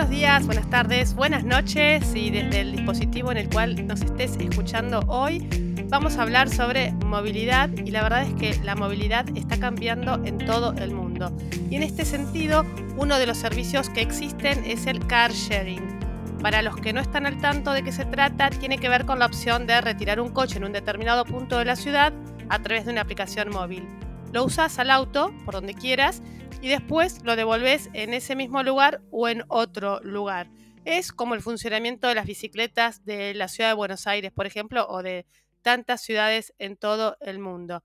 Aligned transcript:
Buenos 0.00 0.16
días, 0.16 0.46
buenas 0.46 0.70
tardes, 0.70 1.14
buenas 1.14 1.44
noches 1.44 2.14
y 2.14 2.30
desde 2.30 2.62
el 2.62 2.72
dispositivo 2.72 3.32
en 3.32 3.36
el 3.36 3.50
cual 3.50 3.86
nos 3.86 4.00
estés 4.00 4.34
escuchando 4.40 5.00
hoy 5.08 5.46
vamos 5.90 6.16
a 6.16 6.22
hablar 6.22 6.48
sobre 6.48 6.92
movilidad 7.04 7.68
y 7.68 7.90
la 7.90 8.02
verdad 8.02 8.22
es 8.22 8.32
que 8.32 8.58
la 8.64 8.74
movilidad 8.74 9.26
está 9.36 9.60
cambiando 9.60 10.14
en 10.24 10.38
todo 10.38 10.72
el 10.72 10.92
mundo. 10.92 11.30
Y 11.68 11.76
en 11.76 11.82
este 11.82 12.06
sentido, 12.06 12.64
uno 12.96 13.18
de 13.18 13.26
los 13.26 13.36
servicios 13.36 13.90
que 13.90 14.00
existen 14.00 14.64
es 14.64 14.86
el 14.86 15.06
car 15.06 15.32
sharing. 15.32 15.86
Para 16.40 16.62
los 16.62 16.76
que 16.76 16.94
no 16.94 17.00
están 17.02 17.26
al 17.26 17.38
tanto 17.38 17.72
de 17.72 17.82
qué 17.82 17.92
se 17.92 18.06
trata, 18.06 18.48
tiene 18.48 18.78
que 18.78 18.88
ver 18.88 19.04
con 19.04 19.18
la 19.18 19.26
opción 19.26 19.66
de 19.66 19.82
retirar 19.82 20.18
un 20.18 20.30
coche 20.30 20.56
en 20.56 20.64
un 20.64 20.72
determinado 20.72 21.26
punto 21.26 21.58
de 21.58 21.66
la 21.66 21.76
ciudad 21.76 22.14
a 22.48 22.58
través 22.60 22.86
de 22.86 22.92
una 22.92 23.02
aplicación 23.02 23.50
móvil. 23.50 23.86
Lo 24.32 24.44
usas 24.44 24.78
al 24.78 24.90
auto, 24.90 25.34
por 25.44 25.54
donde 25.54 25.74
quieras, 25.74 26.22
y 26.62 26.68
después 26.68 27.24
lo 27.24 27.34
devolves 27.34 27.90
en 27.94 28.14
ese 28.14 28.36
mismo 28.36 28.62
lugar 28.62 29.00
o 29.10 29.28
en 29.28 29.42
otro 29.48 29.98
lugar. 30.04 30.48
Es 30.84 31.10
como 31.10 31.34
el 31.34 31.42
funcionamiento 31.42 32.06
de 32.06 32.14
las 32.14 32.26
bicicletas 32.26 33.04
de 33.04 33.34
la 33.34 33.48
ciudad 33.48 33.70
de 33.70 33.74
Buenos 33.74 34.06
Aires, 34.06 34.30
por 34.30 34.46
ejemplo, 34.46 34.86
o 34.88 35.02
de 35.02 35.26
tantas 35.62 36.02
ciudades 36.02 36.54
en 36.58 36.76
todo 36.76 37.16
el 37.20 37.40
mundo. 37.40 37.82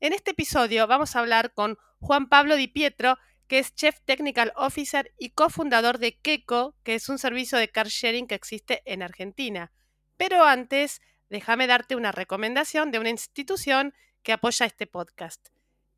En 0.00 0.12
este 0.12 0.32
episodio 0.32 0.86
vamos 0.86 1.16
a 1.16 1.20
hablar 1.20 1.54
con 1.54 1.78
Juan 1.98 2.28
Pablo 2.28 2.56
Di 2.56 2.68
Pietro, 2.68 3.16
que 3.48 3.58
es 3.58 3.74
Chief 3.74 3.96
Technical 4.04 4.52
Officer 4.56 5.14
y 5.18 5.30
cofundador 5.30 5.98
de 5.98 6.18
Keko, 6.18 6.76
que 6.82 6.94
es 6.94 7.08
un 7.08 7.18
servicio 7.18 7.56
de 7.56 7.68
car 7.68 7.88
sharing 7.88 8.26
que 8.26 8.34
existe 8.34 8.82
en 8.84 9.02
Argentina. 9.02 9.72
Pero 10.18 10.44
antes, 10.44 11.00
déjame 11.30 11.66
darte 11.66 11.96
una 11.96 12.12
recomendación 12.12 12.90
de 12.90 12.98
una 12.98 13.08
institución 13.08 13.94
que 14.22 14.32
apoya 14.32 14.66
este 14.66 14.86
podcast. 14.86 15.48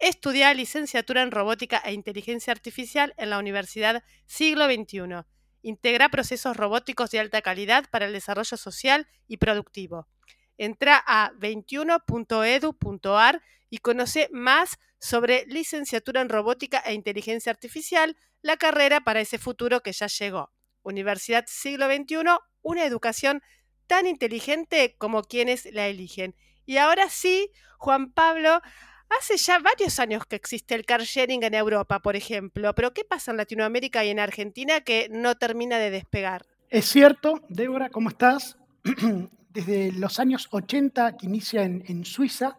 Estudia 0.02 0.52
licenciatura 0.52 1.22
en 1.22 1.30
robótica 1.30 1.80
e 1.84 1.92
inteligencia 1.92 2.52
artificial 2.52 3.14
en 3.18 3.30
la 3.30 3.38
Universidad 3.38 4.02
Siglo 4.26 4.64
XXI. 4.64 5.22
Integra 5.62 6.08
procesos 6.08 6.56
robóticos 6.56 7.12
de 7.12 7.20
alta 7.20 7.40
calidad 7.40 7.84
para 7.88 8.06
el 8.06 8.12
desarrollo 8.12 8.56
social 8.56 9.06
y 9.28 9.36
productivo. 9.36 10.08
Entra 10.58 11.00
a 11.06 11.30
21.edu.ar 11.34 13.42
y 13.70 13.78
conoce 13.78 14.28
más 14.32 14.80
sobre 14.98 15.44
licenciatura 15.46 16.20
en 16.20 16.30
robótica 16.30 16.80
e 16.80 16.94
inteligencia 16.94 17.52
artificial, 17.52 18.16
la 18.40 18.56
carrera 18.56 19.02
para 19.02 19.20
ese 19.20 19.38
futuro 19.38 19.82
que 19.82 19.92
ya 19.92 20.08
llegó. 20.08 20.50
Universidad 20.82 21.44
Siglo 21.46 21.86
XXI, 21.86 22.16
una 22.62 22.84
educación 22.84 23.40
tan 23.86 24.08
inteligente 24.08 24.96
como 24.98 25.22
quienes 25.22 25.64
la 25.66 25.86
eligen. 25.86 26.34
Y 26.66 26.78
ahora 26.78 27.08
sí, 27.08 27.52
Juan 27.78 28.12
Pablo, 28.12 28.62
hace 29.18 29.36
ya 29.36 29.58
varios 29.58 29.98
años 29.98 30.26
que 30.26 30.36
existe 30.36 30.74
el 30.74 30.84
car 30.84 31.02
sharing 31.02 31.42
en 31.42 31.54
Europa, 31.54 32.00
por 32.00 32.16
ejemplo, 32.16 32.74
pero 32.74 32.92
¿qué 32.92 33.04
pasa 33.04 33.30
en 33.30 33.36
Latinoamérica 33.36 34.04
y 34.04 34.10
en 34.10 34.18
Argentina 34.18 34.80
que 34.80 35.08
no 35.10 35.36
termina 35.36 35.78
de 35.78 35.90
despegar? 35.90 36.46
Es 36.70 36.86
cierto, 36.86 37.40
Débora, 37.48 37.90
¿cómo 37.90 38.08
estás? 38.08 38.56
desde 39.52 39.92
los 39.92 40.18
años 40.18 40.48
80 40.50 41.16
que 41.16 41.26
inicia 41.26 41.62
en, 41.62 42.04
Suiza 42.04 42.58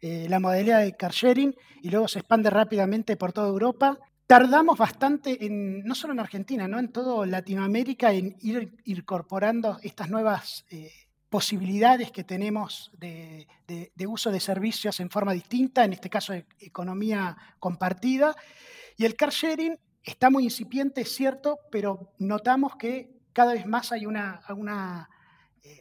eh, 0.00 0.26
la 0.28 0.40
modalidad 0.40 0.80
de 0.80 0.96
car 0.96 1.12
sharing 1.12 1.54
y 1.82 1.90
luego 1.90 2.08
se 2.08 2.18
expande 2.18 2.50
rápidamente 2.50 3.16
por 3.16 3.32
toda 3.32 3.48
Europa. 3.48 3.98
Tardamos 4.26 4.78
bastante, 4.78 5.44
en, 5.44 5.84
no 5.84 5.94
solo 5.94 6.12
en 6.12 6.20
Argentina, 6.20 6.66
¿no? 6.66 6.78
en 6.78 6.88
toda 6.88 7.26
Latinoamérica, 7.26 8.12
en 8.12 8.36
ir 8.40 8.74
incorporando 8.84 9.78
estas 9.82 10.10
nuevas 10.10 10.64
eh, 10.70 10.90
posibilidades 11.32 12.12
que 12.12 12.24
tenemos 12.24 12.92
de, 12.98 13.48
uso 14.06 14.30
de 14.30 14.38
servicios 14.38 15.00
en 15.00 15.08
forma 15.08 15.32
distinta, 15.32 15.82
en 15.82 15.94
este 15.94 16.10
caso 16.10 16.34
de 16.34 16.44
economía 16.60 17.38
compartida. 17.58 18.36
Y 18.98 19.06
el 19.06 19.16
car 19.16 19.30
sharing 19.30 19.78
está 20.04 20.28
muy 20.28 20.44
incipiente, 20.44 21.00
es 21.00 21.14
cierto, 21.14 21.58
pero 21.70 22.12
notamos 22.18 22.76
que 22.76 23.16
cada 23.32 23.54
vez 23.54 23.64
más 23.64 23.92
hay 23.92 24.04
una, 24.04 25.08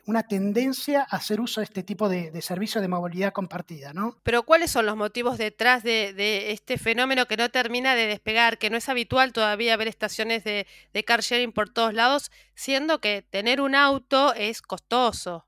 una 0.06 0.24
tendencia 0.24 1.02
a 1.10 1.18
hacer 1.18 1.42
uso 1.42 1.62
de 1.62 1.66
este 1.66 1.84
tipo 1.84 2.10
de, 2.10 2.40
servicios 2.42 2.82
de 2.82 2.88
movilidad 2.88 3.34
compartida, 3.34 3.94
¿no? 3.94 4.18
Pero 4.24 4.44
¿cuáles 4.44 4.72
son 4.72 4.86
los 4.86 4.96
motivos 4.96 5.38
detrás 5.38 5.84
de, 5.84 6.52
este 6.52 6.78
fenómeno 6.78 7.26
que 7.26 7.38
no 7.38 7.50
termina 7.50 7.96
de 7.96 8.08
despegar, 8.08 8.58
que 8.58 8.70
no 8.70 8.78
es 8.78 8.90
habitual 8.90 9.34
todavía 9.34 9.78
ver 9.78 9.88
estaciones 9.88 10.44
de, 10.44 10.66
car 11.06 11.22
sharing 11.22 11.52
por 11.52 11.70
todos 11.70 11.94
lados, 11.94 12.32
siendo 12.56 13.00
que 13.00 13.24
tener 13.28 13.62
un 13.62 13.76
auto 13.76 14.34
es 14.34 14.62
costoso? 14.62 15.48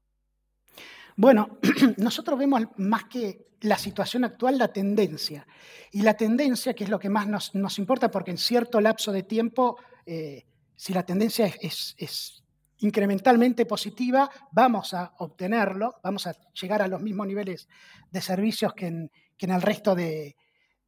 Bueno, 1.16 1.60
nosotros 1.98 2.40
vemos 2.40 2.62
más 2.78 3.06
que 3.06 3.48
la 3.62 3.78
situación 3.78 4.24
actual, 4.24 4.58
la 4.58 4.74
tendencia. 4.74 5.48
Y 5.92 6.02
la 6.02 6.16
tendencia, 6.16 6.74
que 6.74 6.84
es 6.84 6.90
lo 6.90 7.00
que 7.00 7.10
más 7.10 7.28
nos, 7.54 7.78
importa, 7.78 8.10
porque 8.10 8.32
en 8.32 8.38
cierto 8.38 8.82
lapso 8.82 9.12
de 9.12 9.24
tiempo, 9.24 9.78
eh, 10.06 10.46
si 10.76 10.92
la 10.92 11.06
tendencia 11.06 11.46
es 11.46 12.43
incrementalmente 12.84 13.66
positiva, 13.66 14.30
vamos 14.52 14.94
a 14.94 15.14
obtenerlo, 15.20 16.00
vamos 16.04 16.28
a 16.28 16.36
llegar 16.52 16.82
a 16.82 16.88
los 16.88 17.02
mismos 17.02 17.28
niveles 17.28 17.70
de 18.12 18.22
servicios 18.22 18.74
que 18.74 18.88
en, 18.88 19.10
el 19.40 19.62
resto 19.62 19.96
de, 19.96 20.36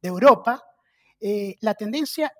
Europa. 0.02 0.62
Eh, 1.18 1.56
la 1.62 1.74
tendencia 1.74 2.32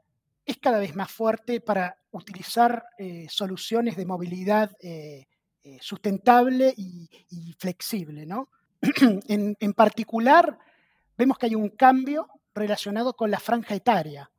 es 0.45 0.59
cada 0.59 0.79
vez 0.79 0.95
más 0.95 1.11
fuerte 1.11 1.61
para 1.61 1.99
utilizar 2.13 2.85
eh, 2.97 3.27
soluciones 3.29 3.97
de 3.97 4.07
movilidad 4.07 4.71
eh, 4.81 5.27
sustentable 5.81 6.73
y, 6.77 7.09
flexible. 7.59 8.25
¿no? 8.25 8.51
en, 9.27 9.57
en, 9.59 9.73
particular, 9.73 10.57
vemos 11.19 11.39
que 11.39 11.47
hay 11.47 11.57
un 11.57 11.71
cambio 11.71 12.29
relacionado 12.55 13.15
con 13.15 13.33
la 13.33 13.41
franja 13.41 13.75
etaria. 13.75 14.31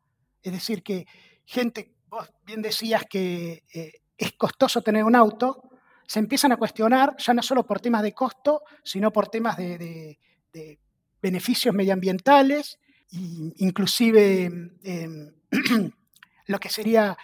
Es 0.42 0.54
decir, 0.54 0.84
que 0.84 1.06
gente, 1.44 1.96
vos 2.08 2.30
bien 2.46 2.62
decías 2.62 3.04
que 3.10 3.64
es 4.18 4.34
costoso 4.34 4.82
tener 4.82 5.04
un 5.04 5.16
auto, 5.16 5.70
se 6.08 6.20
empiezan 6.20 6.52
a 6.54 6.58
cuestionar 6.58 7.16
ya 7.18 7.34
no 7.34 7.44
solo 7.44 7.66
por 7.66 7.80
temas 7.80 8.02
de 8.02 8.14
costo, 8.14 8.64
sino 8.84 9.12
por 9.12 9.28
temas 9.28 9.58
de, 9.58 10.18
beneficios 11.22 11.76
medioambientales, 11.76 12.80
inclusive 13.12 14.46
em, 14.84 15.34
lo 16.48 16.60
que 16.60 16.70
sería 16.70 17.18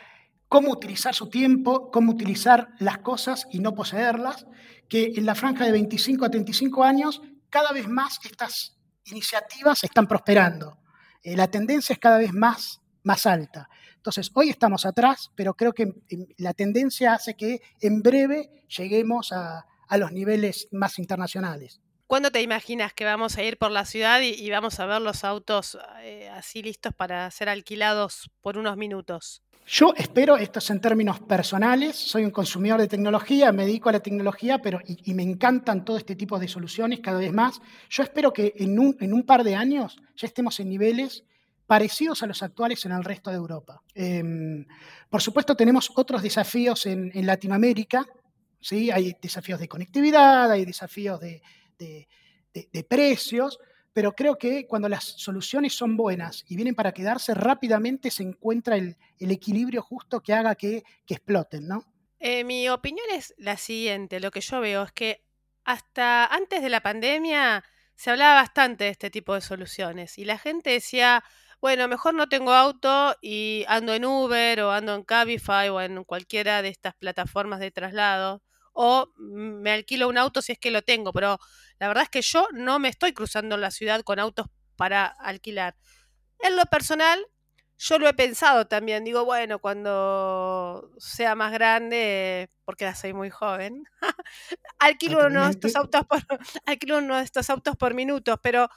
cómo 0.47 0.71
utilizar 0.71 1.15
su 1.15 1.29
tiempo, 1.29 1.89
cómo 1.89 2.11
utilizar 2.11 2.69
las 2.79 2.99
cosas 2.99 3.47
y 3.51 3.59
no 3.59 3.73
poseerlas, 3.73 4.45
que 4.87 5.13
en 5.15 5.25
la 5.25 5.33
franja 5.33 5.65
de 5.65 5.71
25 5.71 6.25
a 6.25 6.29
35 6.29 6.83
años 6.83 7.21
cada 7.49 7.71
vez 7.71 7.87
más 7.87 8.19
estas 8.23 8.77
iniciativas 9.05 9.83
están 9.83 10.07
prosperando. 10.07 10.77
Eh, 11.23 11.35
la 11.35 11.49
tendencia 11.49 11.93
es 11.93 11.99
cada 11.99 12.17
vez 12.17 12.33
más, 12.33 12.81
más 13.03 13.25
alta. 13.25 13.69
Entonces, 14.03 14.31
hoy 14.33 14.49
estamos 14.49 14.85
atrás, 14.85 15.31
pero 15.33 15.53
creo 15.53 15.71
que 15.71 15.93
la 16.37 16.53
tendencia 16.53 17.13
hace 17.13 17.35
que 17.35 17.61
en 17.79 18.01
breve 18.01 18.65
lleguemos 18.67 19.31
a, 19.31 19.65
los 19.97 20.11
niveles 20.11 20.67
más 20.71 20.99
internacionales. 20.99 21.79
¿Cuándo 22.07 22.29
te 22.29 22.41
imaginas 22.41 22.91
que 22.93 23.05
vamos 23.05 23.37
a 23.37 23.43
ir 23.43 23.57
por 23.57 23.71
la 23.71 23.85
ciudad 23.85 24.19
y, 24.21 24.49
vamos 24.49 24.81
a 24.81 24.87
ver 24.87 25.01
los 25.01 25.23
autos 25.23 25.77
eh, 26.01 26.27
así 26.33 26.61
listos 26.61 26.93
para 26.93 27.31
ser 27.31 27.47
alquilados 27.47 28.29
por 28.41 28.57
unos 28.57 28.75
minutos? 28.75 29.41
Yo 29.67 29.93
espero, 29.95 30.35
esto 30.35 30.59
es 30.59 30.69
en 30.69 30.81
términos 30.81 31.21
personales, 31.21 31.95
soy 31.95 32.25
un 32.25 32.31
consumidor 32.31 32.81
de 32.81 32.89
tecnología, 32.89 33.53
me 33.53 33.65
dedico 33.65 33.87
a 33.87 33.93
la 33.93 34.01
tecnología, 34.01 34.57
pero 34.57 34.81
y, 34.85 35.13
me 35.13 35.23
encantan 35.23 35.85
todo 35.85 35.95
este 35.95 36.17
tipo 36.17 36.39
de 36.39 36.49
soluciones 36.49 36.99
cada 36.99 37.19
vez 37.19 37.31
más. 37.31 37.61
Yo 37.89 38.03
espero 38.03 38.33
que 38.33 38.53
en 38.57 38.77
un, 38.79 38.97
en 38.99 39.13
un 39.13 39.23
par 39.23 39.45
de 39.45 39.55
años 39.55 39.95
ya 40.17 40.27
estemos 40.27 40.59
en 40.59 40.67
niveles 40.67 41.23
parecidos 41.65 42.23
a 42.23 42.27
los 42.27 42.43
actuales 42.43 42.85
en 42.85 42.91
el 42.91 43.03
resto 43.03 43.29
de 43.29 43.37
Europa. 43.37 43.81
Em, 43.93 44.65
por 45.09 45.21
supuesto, 45.21 45.55
tenemos 45.55 45.91
otros 45.95 46.21
desafíos 46.21 46.85
en, 46.85 47.11
Latinoamérica, 47.25 48.05
¿sí? 48.59 48.91
hay 48.91 49.15
desafíos 49.21 49.59
de 49.59 49.67
conectividad, 49.67 50.51
hay 50.51 50.65
desafíos 50.65 51.19
de, 51.19 51.41
precios, 52.87 53.59
pero 53.93 54.13
creo 54.13 54.37
que 54.37 54.67
cuando 54.67 54.89
las 54.89 55.03
soluciones 55.03 55.73
son 55.73 55.95
buenas 55.95 56.43
y 56.47 56.55
vienen 56.55 56.75
para 56.75 56.91
quedarse, 56.91 57.33
rápidamente 57.33 58.11
se 58.11 58.23
encuentra 58.23 58.75
el, 58.75 58.97
equilibrio 59.19 59.81
justo 59.81 60.21
que 60.21 60.33
haga 60.33 60.55
que, 60.55 60.83
exploten, 61.07 61.67
¿no? 61.67 61.85
Eh, 62.19 62.43
mi 62.43 62.69
opinión 62.69 63.05
es 63.11 63.33
la 63.37 63.57
siguiente, 63.57 64.19
lo 64.19 64.31
que 64.31 64.41
yo 64.41 64.61
veo 64.61 64.83
es 64.83 64.91
que 64.91 65.25
hasta 65.65 66.25
antes 66.25 66.61
de 66.61 66.69
la 66.69 66.81
pandemia 66.81 67.63
se 67.95 68.11
hablaba 68.11 68.35
bastante 68.35 68.85
de 68.85 68.89
este 68.89 69.09
tipo 69.09 69.33
de 69.33 69.41
soluciones 69.41 70.17
y 70.17 70.25
la 70.25 70.37
gente 70.37 70.71
decía, 70.71 71.23
bueno, 71.63 71.87
mejor 71.87 72.13
no 72.13 72.27
tengo 72.27 72.51
auto 72.51 73.15
y 73.21 73.63
ando 73.69 73.93
en 73.93 74.03
Uber 74.03 74.59
o 74.63 74.71
ando 74.73 74.95
en 74.95 75.03
Cabify 75.03 75.69
o 75.69 75.79
en 75.79 76.03
cualquiera 76.03 76.61
de 76.61 76.67
estas 76.67 76.93
plataformas 76.93 77.61
de 77.61 77.71
traslado. 77.71 78.43
O 78.73 79.13
me 79.15 79.71
alquilo 79.71 80.09
un 80.09 80.17
auto 80.17 80.41
si 80.41 80.51
es 80.51 80.59
que 80.59 80.71
lo 80.71 80.81
tengo, 80.81 81.13
pero 81.13 81.39
la 81.79 81.87
verdad 81.87 82.03
es 82.03 82.09
que 82.09 82.21
yo 82.21 82.49
no 82.51 82.79
me 82.79 82.89
estoy 82.89 83.13
cruzando 83.13 83.55
la 83.55 83.71
ciudad 83.71 84.01
con 84.01 84.19
autos 84.19 84.47
para 84.75 85.05
alquilar. 85.05 85.77
En 86.39 86.57
lo 86.57 86.65
personal, 86.65 87.25
yo 87.77 87.97
lo 87.97 88.09
he 88.09 88.13
pensado 88.13 88.67
también. 88.67 89.05
Digo, 89.05 89.23
bueno, 89.23 89.59
cuando 89.59 90.91
sea 90.97 91.33
más 91.33 91.53
grande, 91.53 92.49
porque 92.65 92.83
ya 92.83 92.93
soy 92.93 93.13
muy 93.13 93.29
joven, 93.29 93.85
alquilo 94.79 95.27
uno 95.27 95.45
de 95.45 95.51
estos 95.51 95.77
autos 95.77 96.05
por, 96.07 96.19
alquilo 96.65 96.97
uno 96.97 97.15
de 97.15 97.23
estos 97.23 97.49
autos 97.49 97.77
por 97.77 97.93
minutos, 97.93 98.37
pero 98.43 98.67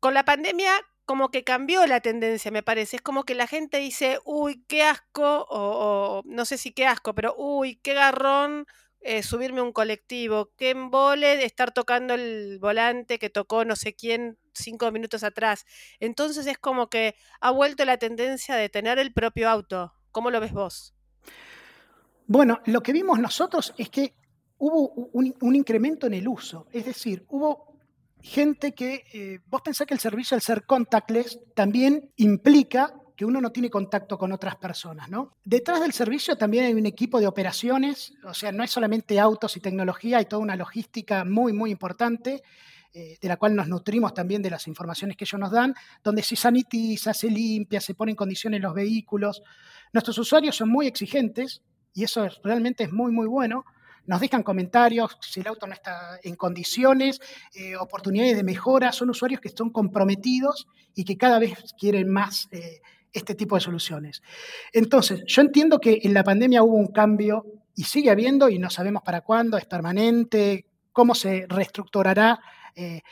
con 0.00 0.12
la 0.12 0.24
pandemia 0.24 0.74
como 1.04 1.30
que 1.30 1.44
cambió 1.44 1.86
la 1.86 2.00
tendencia, 2.00 2.50
me 2.50 2.62
parece. 2.62 2.96
Es 2.96 3.02
como 3.02 3.24
que 3.24 3.34
la 3.34 3.46
gente 3.46 3.78
dice, 3.78 4.18
uy, 4.24 4.64
qué 4.68 4.82
asco, 4.82 5.46
o, 5.48 6.22
no 6.24 6.44
sé 6.44 6.58
si 6.58 6.72
qué 6.72 6.86
asco, 6.86 7.14
pero 7.14 7.34
uy, 7.36 7.76
qué 7.76 7.94
garrón 7.94 8.66
eh, 9.00 9.22
subirme 9.22 9.60
a 9.60 9.64
un 9.64 9.72
colectivo, 9.72 10.52
qué 10.56 10.70
embole 10.70 11.44
estar 11.44 11.72
tocando 11.72 12.14
el 12.14 12.58
volante 12.58 13.18
que 13.18 13.28
tocó 13.28 13.64
no 13.66 13.76
sé 13.76 13.94
quién 13.94 14.38
cinco 14.54 14.90
minutos 14.92 15.24
atrás. 15.24 15.66
Entonces 16.00 16.46
es 16.46 16.58
como 16.58 16.88
que 16.88 17.14
ha 17.40 17.50
vuelto 17.50 17.84
la 17.84 17.98
tendencia 17.98 18.56
de 18.56 18.68
tener 18.68 18.98
el 18.98 19.12
propio 19.12 19.50
auto. 19.50 19.92
¿Cómo 20.10 20.30
lo 20.30 20.40
ves 20.40 20.52
vos? 20.52 20.94
Bueno, 22.26 22.60
lo 22.64 22.82
que 22.82 22.92
vimos 22.92 23.18
nosotros 23.18 23.74
es 23.76 23.90
que 23.90 24.14
hubo 24.58 24.88
un, 25.12 25.54
incremento 25.54 26.06
en 26.06 26.14
el 26.14 26.26
uso, 26.26 26.66
es 26.72 26.86
decir, 26.86 27.26
hubo 27.28 27.73
gente 28.24 28.72
que, 28.72 29.04
eh, 29.12 29.40
vos 29.46 29.60
pensás 29.60 29.86
que 29.86 29.92
el 29.92 30.00
servicio 30.00 30.34
al 30.34 30.40
ser 30.40 30.64
contactless 30.64 31.38
también 31.54 32.10
implica 32.16 32.94
que 33.16 33.26
uno 33.26 33.38
no 33.40 33.52
tiene 33.52 33.68
contacto 33.68 34.16
con 34.16 34.32
otras 34.32 34.56
personas, 34.56 35.10
¿no? 35.10 35.36
Detrás 35.44 35.80
del 35.80 35.92
servicio 35.92 36.36
también 36.36 36.64
hay 36.64 36.72
un 36.72 36.86
equipo 36.86 37.20
de 37.20 37.26
operaciones, 37.26 38.14
o 38.24 38.32
sea, 38.32 38.50
no 38.50 38.64
es 38.64 38.70
solamente 38.70 39.20
autos 39.20 39.56
y 39.58 39.60
tecnología, 39.60 40.18
hay 40.18 40.24
toda 40.24 40.42
una 40.42 40.56
logística 40.56 41.24
muy, 41.24 41.52
muy 41.52 41.70
importante, 41.70 42.42
eh, 42.94 43.18
de 43.20 43.28
la 43.28 43.36
cual 43.36 43.54
nos 43.54 43.68
nutrimos 43.68 44.14
también 44.14 44.40
de 44.40 44.50
las 44.50 44.66
informaciones 44.68 45.18
que 45.18 45.24
ellos 45.24 45.38
nos 45.38 45.50
dan, 45.50 45.74
donde 46.02 46.22
se 46.22 46.34
sanitiza, 46.34 47.12
se 47.12 47.28
limpia, 47.28 47.80
se 47.80 47.94
pone 47.94 48.12
en 48.12 48.16
condiciones 48.16 48.62
los 48.62 48.72
vehículos. 48.72 49.42
Nuestros 49.92 50.16
usuarios 50.16 50.56
son 50.56 50.70
muy 50.70 50.86
exigentes, 50.86 51.62
y 51.92 52.04
eso 52.04 52.26
realmente 52.42 52.84
es 52.84 52.92
muy, 52.92 53.12
muy 53.12 53.26
bueno. 53.26 53.64
Nos 54.06 54.20
dejan 54.20 54.42
comentarios 54.42 55.16
si 55.20 55.40
el 55.40 55.46
auto 55.46 55.66
no 55.66 55.72
está 55.72 56.18
en 56.22 56.36
condiciones, 56.36 57.20
eh, 57.54 57.76
oportunidades 57.76 58.36
de 58.36 58.42
mejora. 58.42 58.92
Son 58.92 59.10
usuarios 59.10 59.40
que 59.40 59.48
están 59.48 59.70
comprometidos 59.70 60.66
y 60.94 61.04
que 61.04 61.16
cada 61.16 61.38
vez 61.38 61.74
quieren 61.78 62.08
más 62.10 62.48
eh, 62.50 62.80
este 63.12 63.34
tipo 63.34 63.54
de 63.54 63.60
soluciones. 63.60 64.22
Entonces, 64.72 65.22
yo 65.26 65.42
entiendo 65.42 65.78
que 65.80 66.00
en 66.02 66.14
la 66.14 66.24
pandemia 66.24 66.62
hubo 66.62 66.76
un 66.76 66.88
cambio 66.88 67.46
y 67.74 67.84
sigue 67.84 68.10
habiendo 68.10 68.48
y 68.48 68.58
no 68.58 68.70
sabemos 68.70 69.02
para 69.02 69.22
cuándo, 69.22 69.56
es 69.56 69.66
permanente, 69.66 70.66
cómo 70.92 71.14
se 71.14 71.46
reestructurará 71.48 72.40
eh, 72.76 73.02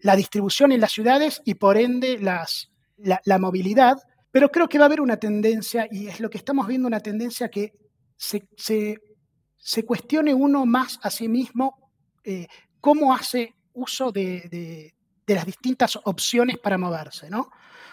la 0.00 0.16
distribución 0.16 0.72
en 0.72 0.80
las 0.80 0.92
ciudades 0.92 1.40
y 1.44 1.54
por 1.54 1.78
ende 1.78 2.18
las, 2.18 2.70
la 2.96 3.38
movilidad. 3.38 3.98
Pero 4.34 4.50
creo 4.50 4.68
que 4.68 4.78
va 4.78 4.84
a 4.84 4.86
haber 4.86 5.00
una 5.00 5.18
tendencia, 5.18 5.86
y 5.88 6.08
es 6.08 6.18
lo 6.18 6.28
que 6.28 6.38
estamos 6.38 6.66
viendo, 6.66 6.88
una 6.88 6.98
tendencia 6.98 7.48
que 7.48 7.72
se, 8.16 8.98
cuestione 9.86 10.34
uno 10.34 10.66
más 10.66 10.98
a 11.02 11.10
sí 11.10 11.28
mismo 11.28 11.90
eh, 12.22 12.46
cómo 12.80 13.14
hace 13.14 13.54
uso 13.72 14.12
de, 14.12 14.94
las 15.26 15.46
distintas 15.46 15.98
opciones 16.04 16.58
para 16.58 16.76
moverse, 16.76 17.30
¿no? 17.30 17.50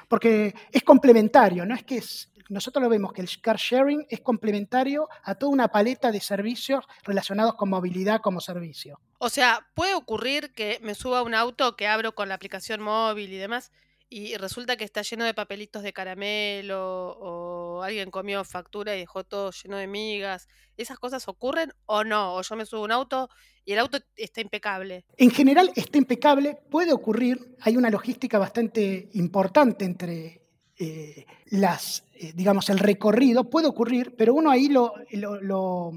Porque 0.07 0.53
es 0.71 0.83
complementario, 0.83 1.65
no 1.65 1.73
es 1.73 1.83
que 1.83 2.03
nosotros 2.49 2.83
lo 2.83 2.89
vemos 2.89 3.13
que 3.13 3.21
el 3.21 3.29
car 3.41 3.55
sharing 3.55 4.05
es 4.09 4.19
complementario 4.19 5.07
a 5.23 5.35
toda 5.35 5.53
una 5.53 5.69
paleta 5.69 6.11
de 6.11 6.19
servicios 6.19 6.83
relacionados 7.03 7.55
con 7.55 7.69
movilidad 7.69 8.19
como 8.19 8.41
servicio. 8.41 8.99
O 9.19 9.29
sea, 9.29 9.65
puede 9.73 9.93
ocurrir 9.93 10.53
que 10.53 10.79
me 10.81 10.93
suba 10.93 11.21
un 11.21 11.33
auto 11.33 11.77
que 11.77 11.87
abro 11.87 12.13
con 12.13 12.27
la 12.27 12.35
aplicación 12.35 12.81
móvil 12.81 13.31
y 13.31 13.37
demás 13.37 13.71
y 14.13 14.35
resulta 14.35 14.75
que 14.75 14.83
está 14.83 15.03
lleno 15.03 15.23
de 15.23 15.33
papelitos 15.33 15.83
de 15.83 15.93
caramelo 15.93 17.15
o 17.17 17.81
alguien 17.81 18.11
comió 18.11 18.43
factura 18.43 18.93
y 18.93 18.99
dejó 18.99 19.23
todo 19.23 19.51
lleno 19.51 19.77
de 19.77 19.87
migas. 19.87 20.49
¿Esas 20.75 20.99
cosas 20.99 21.29
ocurren 21.29 21.71
o 21.85 22.03
no? 22.03 22.35
O 22.35 22.41
yo 22.41 22.57
me 22.57 22.65
subo 22.65 22.81
a 22.81 22.83
un 22.83 22.91
auto 22.91 23.29
y 23.63 23.71
el 23.71 23.79
auto 23.79 23.99
está 24.17 24.41
impecable. 24.41 25.05
En 25.15 25.31
general 25.31 25.71
está 25.77 25.97
impecable, 25.97 26.57
puede 26.69 26.91
ocurrir, 26.91 27.55
hay 27.61 27.77
una 27.77 27.89
logística 27.89 28.37
bastante 28.37 29.07
importante 29.13 29.85
entre 29.85 30.41
eh, 30.77 31.25
las, 31.45 32.03
eh, 32.13 32.33
digamos, 32.35 32.69
el 32.69 32.79
recorrido, 32.79 33.49
puede 33.49 33.67
ocurrir, 33.67 34.15
pero 34.17 34.33
uno 34.33 34.51
ahí 34.51 34.67
lo, 34.67 34.93
lo, 35.13 35.93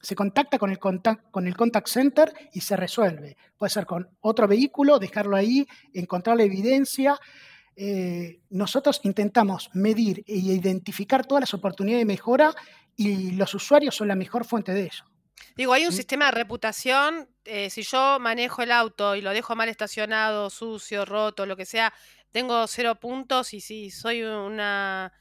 se 0.00 0.16
contacta 0.16 0.58
con 0.58 0.70
el, 0.70 0.80
contact, 0.80 1.30
con 1.30 1.46
el 1.46 1.56
contact 1.56 1.86
center 1.86 2.34
y 2.52 2.60
se 2.62 2.76
resuelve. 2.76 3.36
Puede 3.56 3.70
ser 3.70 3.86
con 3.86 4.08
otro 4.20 4.48
vehículo, 4.48 4.98
dejarlo 4.98 5.36
ahí, 5.36 5.64
encontrar 5.94 6.36
la 6.36 6.42
evidencia. 6.42 7.20
Eh, 7.76 8.40
nosotros 8.50 9.00
intentamos 9.04 9.70
medir 9.72 10.24
e 10.26 10.36
identificar 10.36 11.26
todas 11.26 11.42
las 11.42 11.54
oportunidades 11.54 12.02
de 12.02 12.06
mejora 12.06 12.54
y 12.96 13.32
los 13.32 13.54
usuarios 13.54 13.94
son 13.94 14.08
la 14.08 14.14
mejor 14.14 14.44
fuente 14.44 14.72
de 14.72 14.86
eso. 14.86 15.04
Digo, 15.56 15.72
hay 15.72 15.86
un 15.86 15.92
sistema 15.92 16.26
de 16.26 16.32
reputación. 16.32 17.28
Eh, 17.44 17.70
si 17.70 17.82
yo 17.82 18.18
manejo 18.20 18.62
el 18.62 18.72
auto 18.72 19.16
y 19.16 19.22
lo 19.22 19.30
dejo 19.30 19.56
mal 19.56 19.68
estacionado, 19.68 20.50
sucio, 20.50 21.04
roto, 21.04 21.46
lo 21.46 21.56
que 21.56 21.66
sea, 21.66 21.92
tengo 22.30 22.66
cero 22.66 22.98
puntos 23.00 23.52
y 23.52 23.60
si 23.60 23.90
soy 23.90 24.22
una 24.22 25.12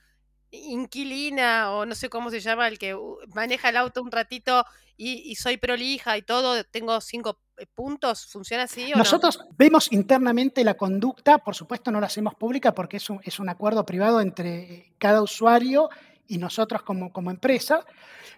inquilina 0.51 1.71
o 1.71 1.85
no 1.85 1.95
sé 1.95 2.09
cómo 2.09 2.29
se 2.29 2.41
llama 2.41 2.67
el 2.67 2.77
que 2.77 2.95
maneja 3.33 3.69
el 3.69 3.77
auto 3.77 4.01
un 4.01 4.11
ratito 4.11 4.65
y, 4.97 5.35
soy 5.35 5.57
prolija 5.57 6.17
y 6.17 6.21
todo, 6.21 6.63
tengo 6.63 7.01
cinco 7.01 7.39
puntos, 7.67 8.25
¿funciona 8.27 8.63
así? 8.63 8.93
O 8.93 8.97
Nosotros 8.97 9.39
vemos 9.57 9.91
internamente 9.91 10.63
la 10.63 10.75
conducta, 10.75 11.37
por 11.37 11.55
supuesto 11.55 11.91
no 11.91 11.99
la 11.99 12.07
hacemos 12.07 12.35
pública 12.35 12.73
porque 12.73 12.97
es 12.97 13.39
un, 13.39 13.49
acuerdo 13.49 13.85
privado 13.85 14.21
entre 14.21 14.93
cada 14.97 15.21
usuario 15.21 15.89
y 16.27 16.37
nosotros 16.37 16.83
como, 16.83 17.31
empresa, 17.31 17.85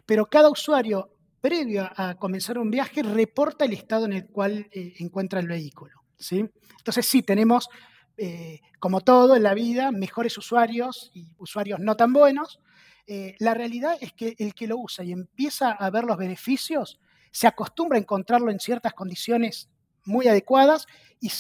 pero 0.05 0.25
cada 0.25 0.49
usuario 0.49 1.09
previo 1.41 1.89
a 1.95 2.15
comenzar 2.15 2.57
un 2.57 2.71
viaje 2.71 3.03
reporta 3.03 3.65
el 3.65 3.73
estado 3.73 4.05
en 4.05 4.13
el 4.13 4.27
cual 4.27 4.67
eh, 4.71 4.93
encuentra 4.99 5.39
el 5.39 5.47
vehículo. 5.47 6.03
¿sí? 6.17 6.45
Entonces 6.77 7.05
sí, 7.05 7.21
tenemos 7.21 7.69
eh, 8.17 8.61
como 8.79 9.01
todo 9.01 9.35
en 9.35 9.43
la 9.43 9.53
vida, 9.53 9.91
mejores 9.91 10.37
usuarios 10.37 11.11
y 11.13 11.35
usuarios 11.37 11.79
no 11.79 11.95
tan 11.95 12.13
buenos. 12.13 12.59
Eh, 13.07 13.35
la 13.39 13.53
realidad 13.53 13.95
es 13.99 14.13
que 14.13 14.35
el 14.37 14.53
que 14.53 14.67
lo 14.67 14.77
usa 14.77 15.03
y 15.03 15.11
empieza 15.11 15.71
a 15.71 15.89
ver 15.89 16.03
los 16.03 16.17
beneficios, 16.17 16.99
se 17.33 17.47
acostumbra 17.47 17.97
a 17.97 18.01
encontrarlo 18.01 18.51
en 18.51 18.59
ciertas 18.61 18.93
condiciones 18.93 19.67
muy 20.05 20.27
adecuadas 20.27 20.87
y, 21.19 21.31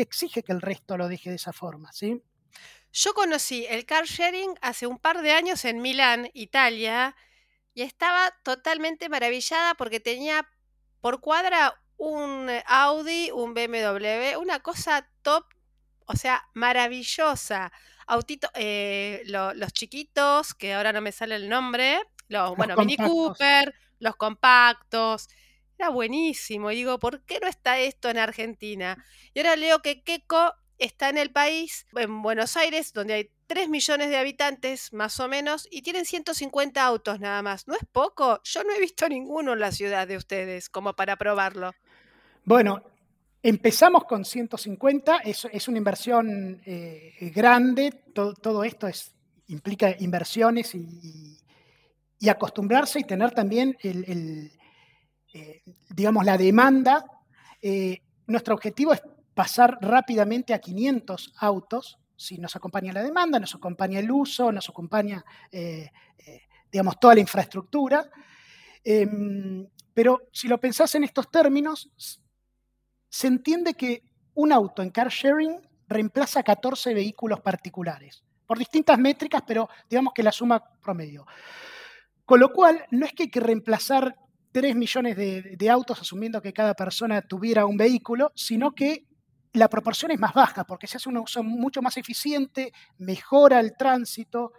exige 0.00 0.42
que 0.42 0.52
el 0.52 0.60
resto 0.60 0.96
lo 0.96 1.08
deje 1.08 1.30
de 1.30 1.36
esa 1.36 1.52
forma. 1.52 1.92
¿sí? 1.92 2.22
Yo 2.92 3.14
conocí 3.14 3.66
el 3.68 3.86
car 3.86 4.04
sharing 4.04 4.54
hace 4.60 4.86
un 4.86 4.98
par 4.98 5.22
de 5.22 5.32
años 5.32 5.64
en 5.64 5.80
Milán, 5.80 6.28
Italia, 6.34 7.16
y 7.74 7.82
estaba 7.82 8.30
totalmente 8.44 9.08
maravillada 9.08 9.74
porque 9.74 9.98
tenía 9.98 10.46
por 11.00 11.20
cuadra 11.20 11.80
un 11.96 12.48
Audi, 12.66 13.30
un 13.32 13.54
BMW, 13.54 14.38
una 14.38 14.60
cosa 14.60 15.08
top 15.22 15.46
o 16.06 16.16
sea, 16.16 16.46
maravillosa. 16.54 17.72
Autito, 18.06 18.48
eh, 18.54 19.22
los 19.24 19.72
chiquitos, 19.72 20.54
que 20.54 20.74
ahora 20.74 20.92
no 20.92 21.00
me 21.00 21.12
sale 21.12 21.36
el 21.36 21.48
nombre, 21.48 22.02
los, 22.28 22.56
bueno, 22.56 22.76
Mini 22.76 22.96
Cooper, 22.96 23.74
los 24.02 24.16
compactos. 24.16 25.28
Era 25.78 25.88
buenísimo. 25.88 26.70
Digo, 26.70 26.98
¿por 26.98 27.22
qué 27.24 27.38
no 27.40 27.48
está 27.48 27.78
esto 27.78 28.10
en 28.10 28.18
Argentina? 28.18 29.04
Y 29.34 29.40
ahora 29.40 29.56
leo 29.56 29.80
que 29.80 30.02
Keco 30.02 30.54
está 30.78 31.08
en 31.08 31.18
el 31.18 31.30
país, 31.30 31.86
en 31.96 32.22
Buenos 32.22 32.56
Aires, 32.56 32.92
donde 32.92 33.14
hay 33.14 33.30
3 33.46 33.68
millones 33.68 34.10
de 34.10 34.16
habitantes, 34.16 34.92
más 34.92 35.20
o 35.20 35.28
menos, 35.28 35.68
y 35.70 35.82
tienen 35.82 36.04
150 36.04 36.84
autos 36.84 37.20
nada 37.20 37.42
más. 37.42 37.68
¿No 37.68 37.74
es 37.74 37.86
poco? 37.90 38.40
Yo 38.44 38.64
no 38.64 38.72
he 38.72 38.80
visto 38.80 39.08
ninguno 39.08 39.52
en 39.52 39.60
la 39.60 39.72
ciudad 39.72 40.06
de 40.06 40.16
ustedes 40.16 40.68
como 40.68 40.94
para 40.94 41.16
probarlo. 41.16 41.72
Bueno, 42.44 42.82
Empezamos 43.44 44.04
con 44.04 44.24
150, 44.24 45.18
es, 45.24 45.48
es 45.50 45.66
una 45.66 45.78
inversión 45.78 46.62
eh, 46.64 47.32
grande, 47.34 47.90
todo, 48.14 48.62
esto 48.62 48.86
es, 48.86 49.12
implica 49.48 49.96
inversiones 49.98 50.76
y, 50.76 51.40
acostumbrarse 52.28 53.00
y 53.00 53.04
tener 53.04 53.32
también 53.32 53.76
eh, 53.82 55.62
digamos, 55.90 56.24
la 56.24 56.36
demanda. 56.36 57.04
Eh, 57.60 57.98
nuestro 58.26 58.54
objetivo 58.54 58.92
es 58.92 59.02
pasar 59.34 59.78
rápidamente 59.80 60.54
a 60.54 60.60
500 60.60 61.34
autos, 61.38 61.98
si 62.16 62.38
nos 62.38 62.54
acompaña 62.54 62.92
la 62.92 63.02
demanda, 63.02 63.40
nos 63.40 63.54
acompaña 63.54 63.98
el 63.98 64.10
uso, 64.10 64.52
nos 64.52 64.68
acompaña, 64.68 65.24
digamos, 66.70 67.00
toda 67.00 67.14
la 67.14 67.20
infraestructura. 67.20 68.08
Em, 68.84 69.66
pero 69.94 70.28
si 70.32 70.48
lo 70.48 70.58
pensás 70.58 70.94
en 70.94 71.04
estos 71.04 71.30
términos, 71.30 71.90
se 73.08 73.26
entiende 73.26 73.74
que 73.74 74.02
un 74.34 74.52
auto 74.52 74.82
en 74.82 74.90
car 74.90 75.08
sharing 75.08 75.60
reemplaza 75.86 76.42
14 76.42 76.94
vehículos 76.94 77.40
particulares, 77.40 78.24
por 78.46 78.58
distintas 78.58 78.98
métricas, 78.98 79.42
pero 79.46 79.68
digamos 79.88 80.14
que 80.14 80.22
la 80.22 80.32
suma 80.32 80.62
promedio. 80.80 81.26
Con 82.24 82.40
lo 82.40 82.52
cual, 82.52 82.84
no 82.90 83.04
es 83.06 83.12
que 83.12 83.24
hay 83.24 83.30
que 83.30 83.40
reemplazar 83.40 84.16
3 84.52 84.76
millones 84.76 85.16
de, 85.16 85.70
autos 85.70 86.00
asumiendo 86.00 86.42
que 86.42 86.52
cada 86.52 86.74
persona 86.74 87.22
tuviera 87.22 87.66
un 87.66 87.76
vehículo, 87.76 88.32
sino 88.34 88.72
que 88.72 89.06
la 89.54 89.68
proporción 89.68 90.10
es 90.10 90.20
más 90.20 90.34
baja 90.34 90.64
porque 90.64 90.86
se 90.86 90.98
hace 90.98 91.08
un 91.08 91.18
uso 91.18 91.42
mucho 91.42 91.82
más 91.82 91.96
eficiente, 91.96 92.72
mejora 92.98 93.60
el 93.60 93.76
tránsito. 93.76 94.52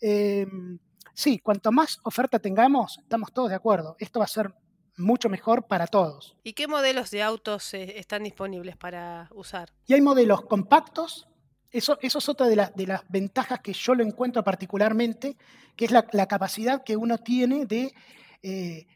Em, 0.00 0.78
sí, 1.14 1.38
cuanto 1.38 1.72
más 1.72 1.98
oferta 2.04 2.38
tengamos, 2.38 2.98
estamos 3.00 3.32
todos 3.32 3.50
de 3.50 3.56
acuerdo. 3.56 3.96
Esto 3.98 4.20
va 4.20 4.24
a 4.24 4.28
ser 4.28 4.54
mucho 4.96 5.28
mejor 5.28 5.66
para 5.66 5.86
todos. 5.86 6.36
¿Y 6.44 6.52
qué 6.52 6.68
modelos 6.68 7.10
de 7.10 7.22
autos 7.22 7.74
eh, 7.74 7.98
están 7.98 8.22
disponibles 8.22 8.76
para 8.76 9.28
usar? 9.32 9.72
Y 9.86 9.94
hay 9.94 10.00
modelos 10.00 10.42
compactos, 10.42 11.28
Eso, 11.70 11.98
eso 12.02 12.18
es 12.18 12.28
otra 12.28 12.48
de, 12.48 12.68
de, 12.74 12.86
las 12.86 13.02
ventajas 13.08 13.60
que 13.60 13.72
yo 13.72 13.94
lo 13.94 14.02
encuentro 14.02 14.42
particularmente, 14.42 15.36
que 15.76 15.84
es 15.84 15.92
la, 15.92 16.02
capacidad 16.26 16.82
que 16.82 16.96
uno 16.96 17.18
tiene 17.18 17.64
de, 17.64 17.94
eh, 18.42 18.86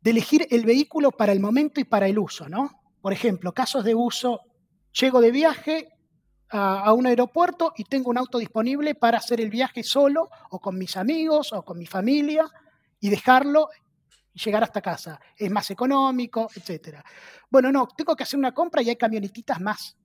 de 0.00 0.10
elegir 0.10 0.46
el 0.50 0.64
vehículo 0.64 1.10
para 1.10 1.32
el 1.32 1.40
momento 1.40 1.80
y 1.80 1.84
para 1.84 2.08
el 2.08 2.18
uso, 2.18 2.48
¿no? 2.48 2.80
Por 3.02 3.12
ejemplo, 3.12 3.52
casos 3.52 3.84
de 3.84 3.94
uso, 3.94 4.40
llego 4.92 5.20
de 5.20 5.30
viaje 5.30 5.88
a, 6.50 6.92
un 6.92 7.06
aeropuerto 7.06 7.72
y 7.76 7.84
tengo 7.84 8.10
un 8.10 8.18
auto 8.18 8.38
disponible 8.38 8.94
para 8.94 9.18
hacer 9.18 9.40
el 9.40 9.50
viaje 9.50 9.82
solo 9.82 10.30
o 10.50 10.60
con 10.60 10.78
mis 10.78 10.96
amigos 10.96 11.52
o 11.52 11.62
con 11.62 11.78
mi 11.78 11.86
familia 11.86 12.48
y 13.00 13.10
dejarlo 13.10 13.68
y 14.32 14.40
llegar 14.40 14.62
hasta 14.62 14.80
casa. 14.80 15.20
Es 15.36 15.50
más 15.50 15.70
económico, 15.70 16.48
etc. 16.54 16.98
Bueno, 17.50 17.70
no, 17.70 17.86
tengo 17.88 18.16
que 18.16 18.22
hacer 18.22 18.38
una 18.38 18.52
compra 18.52 18.82
y 18.82 18.88
hay 18.88 18.96
camionetitas 18.96 19.60
más, 19.60 19.96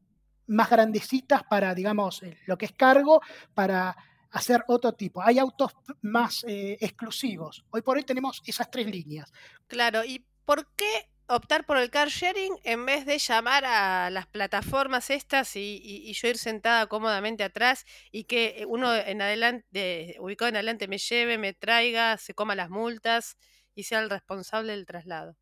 más 0.48 0.70
grandecitas 0.70 1.44
para, 1.44 1.74
digamos, 1.74 2.24
eh, 2.24 2.38
lo 2.46 2.58
que 2.58 2.66
es 2.66 2.74
cargo, 2.74 3.22
para 3.54 3.96
hacer 4.32 4.64
otro 4.68 4.94
tipo. 4.94 5.22
Hay 5.22 5.40
autos 5.40 5.72
más 6.02 6.44
eh, 6.48 6.78
exclusivos. 6.82 7.64
Hoy 7.70 7.82
por 7.82 7.98
hoy 7.98 8.04
tenemos 8.04 8.42
esas 8.46 8.70
tres 8.70 8.88
líneas. 8.88 9.32
Claro, 9.68 10.04
¿y 10.04 10.26
por 10.46 10.68
qué 10.76 11.10
optar 11.28 11.66
por 11.66 11.78
el 11.78 11.90
car 11.90 12.10
sharing 12.10 12.54
en 12.64 12.86
vez 12.86 13.06
de 13.06 13.18
llamar 13.18 13.64
a 13.66 14.10
las 14.10 14.28
plataformas 14.28 15.10
estas 15.10 15.56
y, 15.56 16.12
yo 16.14 16.28
ir 16.28 16.38
sentada 16.38 16.88
cómodamente 16.88 17.44
atrás 17.44 17.86
y 18.12 18.26
que 18.26 18.66
uno 18.68 18.94
en 18.94 19.22
adelante, 19.22 20.18
ubicado 20.20 20.50
en 20.50 20.56
adelante, 20.56 20.88
me 20.88 20.98
lleve, 20.98 21.38
me 21.38 21.54
traiga, 21.54 22.18
se 22.18 22.34
coma 22.34 22.56
las 22.56 22.70
multas 22.70 23.38
y 23.76 23.84
sea 23.84 24.00
el 24.00 24.10
responsable 24.10 24.74
del 24.74 24.86
traslado? 24.86 25.38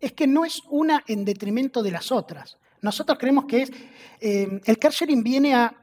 Es 0.00 0.12
que 0.12 0.26
no 0.26 0.44
es 0.44 0.62
una 0.70 1.02
en 1.06 1.24
detrimento 1.24 1.82
de 1.82 1.90
las 1.90 2.12
otras. 2.12 2.58
Nosotros 2.82 3.18
creemos 3.18 3.46
que 3.46 3.62
es, 3.62 3.72
eh, 4.20 4.60
el 4.64 4.78
car 4.78 4.92
sharing 4.92 5.22
viene 5.22 5.54
a, 5.54 5.74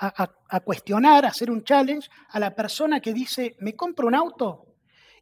a 0.00 0.60
cuestionar, 0.60 1.24
a 1.24 1.28
hacer 1.28 1.50
un 1.50 1.64
challenge 1.64 2.08
a 2.30 2.38
la 2.38 2.54
persona 2.54 3.00
que 3.00 3.12
dice, 3.12 3.56
me 3.58 3.74
compro 3.74 4.06
un 4.06 4.14
auto, 4.14 4.68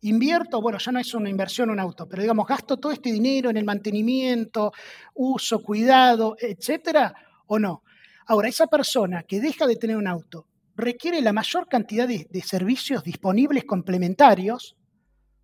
Invierto, 0.03 0.61
bueno, 0.61 0.79
ya 0.79 0.93
no 0.93 0.99
es 0.99 1.15
una 1.15 1.31
inversión 1.31 1.71
un 1.71 1.81
auto, 1.81 2.09
pero 2.09 2.23
digamos, 2.23 2.47
gasto 2.47 2.77
todo 2.77 2.93
este 2.93 3.11
dinero 3.11 3.51
en 3.51 3.57
el 3.57 3.65
mantenimiento, 3.65 4.73
uso, 5.15 5.63
cuidado, 5.63 6.37
etcétera, 6.39 7.15
o 7.47 7.59
no. 7.59 7.83
Ahora, 8.27 8.49
esa 8.49 8.67
persona 8.67 9.23
que 9.23 9.41
deja 9.41 9.67
de 9.67 9.77
tener 9.77 9.97
un 9.97 10.07
auto 10.07 10.47
requiere 10.77 11.23
la 11.23 11.33
mayor 11.33 11.69
cantidad 11.69 12.07
de, 12.07 12.43
servicios 12.43 13.03
disponibles 13.03 13.65
complementarios, 13.65 14.77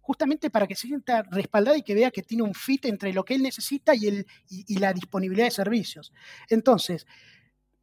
justamente 0.02 0.50
para 0.50 0.66
que 0.66 0.76
se 0.76 0.88
sienta 0.88 1.22
respaldada 1.30 1.78
y 1.78 1.82
que 1.82 1.94
vea 1.94 2.10
que 2.10 2.22
tiene 2.22 2.42
un 2.42 2.54
fit 2.54 2.84
entre 2.84 3.12
lo 3.14 3.24
que 3.24 3.34
él 3.34 3.42
necesita 3.42 3.94
y, 3.94 4.08
el, 4.08 4.26
y 4.50 4.76
la 4.78 4.92
disponibilidad 4.92 5.46
de 5.46 5.52
servicios. 5.52 6.12
Entonces, 6.50 7.06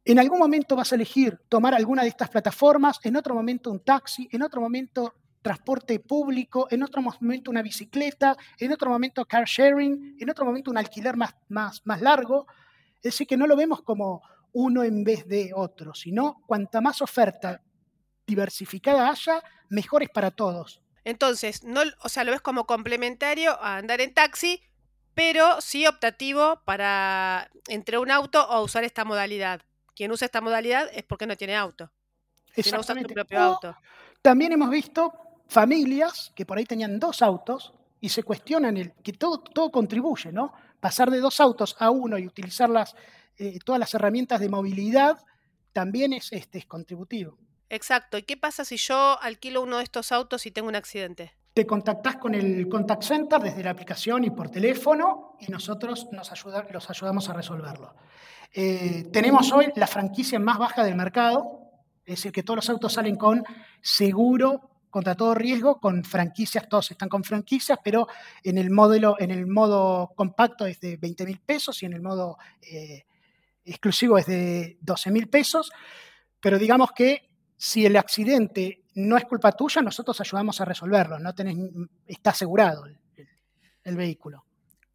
en 0.04 0.18
algún 0.18 0.38
momento 0.38 0.76
vas 0.76 0.92
a 0.92 0.94
elegir 0.94 1.38
tomar 1.48 1.74
alguna 1.74 2.02
de 2.02 2.08
estas 2.08 2.30
plataformas, 2.30 3.00
en 3.04 3.16
otro 3.16 3.34
momento 3.34 3.70
un 3.70 3.80
taxi, 3.80 4.28
en 4.32 4.42
otro 4.42 4.60
momento 4.60 5.14
transporte 5.42 6.00
público, 6.00 6.68
en 6.70 6.82
otro 6.82 7.02
momento 7.02 7.50
una 7.50 7.62
bicicleta, 7.62 8.36
en 8.58 8.72
otro 8.72 8.90
momento 8.90 9.24
car 9.26 9.44
sharing, 9.46 10.16
en 10.18 10.30
otro 10.30 10.44
momento 10.44 10.70
un 10.70 10.78
alquiler 10.78 11.16
más, 11.16 11.34
más, 11.48 12.00
largo. 12.00 12.46
Es 12.96 13.14
decir, 13.14 13.26
que 13.26 13.36
no 13.36 13.46
lo 13.46 13.56
vemos 13.56 13.82
como 13.82 14.22
uno 14.52 14.82
en 14.82 15.04
vez 15.04 15.26
de 15.26 15.52
otro, 15.54 15.94
sino 15.94 16.42
cuanta 16.46 16.80
más 16.80 17.00
oferta 17.02 17.62
diversificada 18.26 19.10
haya, 19.10 19.42
mejor 19.68 20.02
es 20.02 20.10
para 20.10 20.30
todos. 20.30 20.82
Entonces, 21.04 21.64
no, 21.64 21.80
o 22.02 22.08
sea, 22.08 22.24
lo 22.24 22.32
ves 22.32 22.40
como 22.40 22.66
complementario 22.66 23.52
a 23.62 23.76
andar 23.76 24.00
en 24.00 24.12
taxi, 24.12 24.62
pero 25.14 25.60
sí 25.60 25.86
optativo 25.86 26.60
para 26.64 27.50
entre 27.68 27.98
un 27.98 28.10
auto 28.10 28.46
o 28.48 28.62
usar 28.62 28.84
esta 28.84 29.04
modalidad. 29.04 29.62
Quien 29.94 30.12
usa 30.12 30.26
esta 30.26 30.40
modalidad 30.40 30.88
es 30.92 31.02
porque 31.02 31.26
no 31.26 31.36
tiene 31.36 31.56
auto. 31.56 31.90
Si 32.54 32.70
no 32.70 32.80
usa 32.80 32.94
su 32.94 33.06
propio 33.06 33.40
auto. 33.40 33.76
También 34.22 34.52
hemos 34.52 34.70
visto 34.70 35.12
familias 35.48 36.32
que 36.34 36.46
por 36.46 36.58
ahí 36.58 36.64
tenían 36.64 36.98
dos 36.98 37.22
autos 37.22 37.72
y 38.00 38.08
se 38.08 38.22
cuestionan 38.22 38.76
el, 38.76 38.92
que 39.02 39.12
todo, 39.12 39.40
todo 39.40 39.70
contribuye, 39.70 40.32
¿no? 40.32 40.52
Pasar 40.80 41.10
de 41.10 41.20
dos 41.20 41.40
autos 41.40 41.76
a 41.78 41.90
uno 41.90 42.18
y 42.18 42.26
utilizar 42.26 42.70
las, 42.70 42.94
eh, 43.36 43.58
todas 43.64 43.78
las 43.78 43.92
herramientas 43.94 44.40
de 44.40 44.48
movilidad 44.48 45.18
también 45.72 46.12
es, 46.12 46.32
este, 46.32 46.58
es 46.58 46.66
contributivo. 46.66 47.38
Exacto. 47.70 48.18
¿Y 48.18 48.24
qué 48.24 48.36
pasa 48.36 48.64
si 48.64 48.76
yo 48.76 49.18
alquilo 49.22 49.62
uno 49.62 49.78
de 49.78 49.84
estos 49.84 50.12
autos 50.12 50.44
y 50.44 50.50
tengo 50.50 50.68
un 50.68 50.76
accidente? 50.76 51.32
Te 51.54 51.66
contactás 51.66 52.16
con 52.16 52.34
el 52.34 52.68
contact 52.68 53.02
center 53.02 53.40
desde 53.40 53.62
la 53.62 53.70
aplicación 53.70 54.24
y 54.24 54.30
por 54.30 54.50
teléfono 54.50 55.36
y 55.40 55.50
nosotros 55.50 56.08
nos 56.12 56.30
ayuda, 56.32 56.66
los 56.70 56.90
ayudamos 56.90 57.28
a 57.28 57.32
resolverlo. 57.32 57.94
Eh, 58.52 59.08
tenemos 59.12 59.52
hoy 59.52 59.72
la 59.76 59.86
franquicia 59.86 60.40
más 60.40 60.58
baja 60.58 60.84
del 60.84 60.96
mercado, 60.96 61.60
es 62.04 62.16
decir, 62.16 62.32
que 62.32 62.42
todos 62.42 62.56
los 62.56 62.70
autos 62.70 62.92
salen 62.92 63.16
con 63.16 63.44
seguro 63.80 64.70
contra 64.90 65.14
todo 65.14 65.34
riesgo 65.34 65.80
con 65.80 66.02
franquicias, 66.02 66.68
todos 66.68 66.90
están 66.90 67.08
con 67.08 67.22
franquicias, 67.22 67.78
pero 67.82 68.08
en 68.42 68.58
el 68.58 68.70
modelo, 68.70 69.14
en 69.20 69.30
el 69.30 69.46
modo 69.46 70.10
compacto 70.16 70.66
es 70.66 70.80
de 70.80 70.96
20 70.96 71.24
mil 71.24 71.38
pesos 71.38 71.80
y 71.82 71.86
en 71.86 71.92
el 71.92 72.02
modo 72.02 72.36
eh, 72.60 73.04
exclusivo 73.64 74.18
es 74.18 74.26
de 74.26 74.78
12 74.80 75.10
mil 75.12 75.28
pesos. 75.28 75.70
Pero 76.40 76.58
digamos 76.58 76.90
que 76.92 77.29
si 77.60 77.84
el 77.84 77.98
accidente 77.98 78.84
no 78.94 79.18
es 79.18 79.26
culpa 79.26 79.52
tuya, 79.52 79.82
nosotros 79.82 80.18
ayudamos 80.18 80.62
a 80.62 80.64
resolverlo, 80.64 81.18
no 81.18 81.34
tenés, 81.34 81.58
está 82.06 82.30
asegurado 82.30 82.86
el, 82.86 83.96
vehículo. 83.96 84.46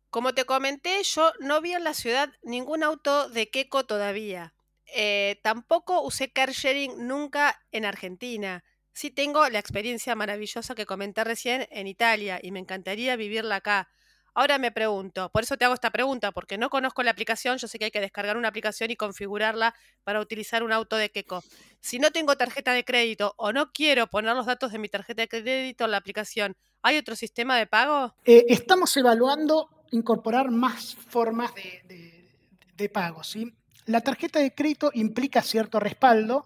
Como 0.10 0.34
te 0.34 0.46
comenté, 0.46 1.04
yo 1.04 1.32
no 1.42 1.62
vi 1.62 1.74
en 1.74 1.84
la 1.84 1.94
ciudad 1.94 2.32
ningún 2.42 2.82
auto 2.82 3.30
de 3.30 3.52
Keco 3.52 3.86
todavía. 3.86 4.56
Eh, 4.96 5.40
tampoco 5.44 6.02
usé 6.02 6.32
car 6.32 6.52
sharing 6.52 7.06
nunca 7.08 7.56
en 7.72 7.86
Argentina. 7.86 8.64
Sí 8.94 9.12
tengo 9.12 9.48
la 9.50 9.60
experiencia 9.60 10.16
maravillosa 10.16 10.74
que 10.74 10.88
comenté 10.88 11.24
recién 11.24 11.68
en 11.70 11.86
Italia 11.86 12.40
y 12.42 12.52
me 12.52 12.60
encantaría 12.60 13.16
vivirla 13.16 13.58
acá. 13.58 13.90
Ahora 14.38 14.58
me 14.58 14.70
pregunto, 14.70 15.30
por 15.32 15.44
eso 15.44 15.56
te 15.56 15.63
hago 15.63 15.74
esta 15.74 15.92
pregunta, 15.92 16.34
porque 16.34 16.58
no 16.58 16.70
conozco 16.70 17.01
la 17.04 17.12
aplicación, 17.12 17.58
yo 17.58 17.70
sé 17.70 17.80
que 17.80 17.86
hay 17.86 17.92
que 17.92 18.01
descargar 18.01 18.36
una 18.36 18.50
aplicación 18.50 18.92
y 18.92 18.98
configurarla 18.98 19.74
para 20.04 20.20
utilizar 20.20 20.62
un 20.62 20.74
auto 20.74 20.98
de 20.98 21.10
Keco. 21.10 21.42
Si 21.80 22.00
no 22.00 22.12
tengo 22.12 22.36
tarjeta 22.36 22.74
de 22.74 22.84
crédito 22.84 23.34
o 23.38 23.54
no 23.54 23.72
quiero 23.72 24.08
poner 24.08 24.36
los 24.36 24.46
datos 24.46 24.74
de 24.74 24.77
mi 24.77 24.89
tarjeta 24.89 25.22
de 25.22 25.30
crédito 25.30 25.86
en 25.86 25.92
la 25.92 25.98
aplicación, 25.98 26.58
¿hay 26.82 26.98
otro 26.98 27.15
sistema 27.15 27.58
de 27.58 27.65
pago? 27.65 28.13
Eh, 28.25 28.44
estamos 28.50 28.96
evaluando 28.98 29.70
incorporar 29.92 30.51
más 30.51 30.98
formas 31.08 31.54
de, 31.56 32.89
pago. 32.89 33.24
¿sí? 33.24 33.54
La 33.86 34.01
tarjeta 34.01 34.39
de 34.39 34.54
crédito 34.54 34.92
implica 34.94 35.42
cierto 35.44 35.80
respaldo, 35.80 36.46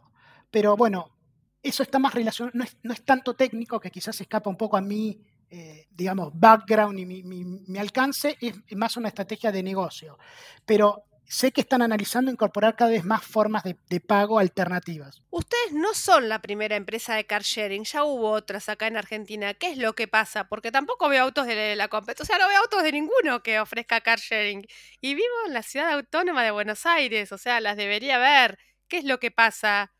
pero 0.51 0.77
bueno, 0.77 1.09
eso 1.63 1.81
está 1.81 1.97
más 1.97 2.13
relacionado, 2.13 2.55
no 2.83 2.93
es, 2.93 3.03
tanto 3.03 3.33
técnico, 3.33 3.79
que 3.79 3.89
quizás 3.89 4.21
escapa 4.21 4.47
un 4.47 4.57
poco 4.57 4.77
a 4.77 4.81
mi, 4.81 5.25
eh, 5.51 5.87
digamos, 5.91 6.31
background 6.33 6.99
y 6.99 7.05
mi, 7.05 7.77
alcance, 7.79 8.37
es 8.39 8.55
más 8.75 8.97
una 8.97 9.07
estrategia 9.07 9.51
de 9.51 9.63
negocio. 9.63 10.17
Pero 10.65 11.05
sé 11.29 11.51
que 11.51 11.61
están 11.61 11.83
analizando 11.83 12.31
incorporar 12.31 12.75
cada 12.75 12.91
vez 12.91 13.05
más 13.05 13.23
formas 13.23 13.63
de, 13.63 13.99
pago 13.99 14.39
alternativas. 14.39 15.21
Ustedes 15.29 15.73
no 15.73 15.93
son 15.93 16.27
la 16.27 16.41
primera 16.41 16.75
empresa 16.75 17.15
de 17.15 17.25
car 17.25 17.43
sharing, 17.43 17.83
ya 17.83 18.03
hubo 18.03 18.31
otras 18.31 18.67
acá 18.67 18.87
en 18.87 18.97
Argentina. 18.97 19.53
¿Qué 19.53 19.69
es 19.69 19.77
lo 19.77 19.93
que 19.93 20.07
pasa? 20.07 20.49
Porque 20.49 20.71
tampoco 20.71 21.07
veo 21.07 21.23
autos 21.23 21.45
de 21.45 21.75
la 21.75 21.87
competencia, 21.87 22.23
o 22.23 22.25
sea, 22.25 22.43
no 22.43 22.49
veo 22.49 22.59
autos 22.59 22.81
de 22.81 22.91
ninguno 22.91 23.43
que 23.43 23.59
ofrezca 23.59 24.01
car 24.01 24.19
sharing. 24.19 24.65
Y 25.01 25.13
vivo 25.13 25.27
en 25.45 25.53
la 25.53 25.61
ciudad 25.61 25.91
autónoma 25.91 26.43
de 26.43 26.51
Buenos 26.51 26.85
Aires, 26.87 27.31
o 27.31 27.37
sea, 27.37 27.61
las 27.61 27.77
debería 27.77 28.17
ver. 28.17 28.57
¿Qué 28.87 28.97
es 28.97 29.05
lo 29.05 29.19
que 29.19 29.29
pasa? 29.29 29.93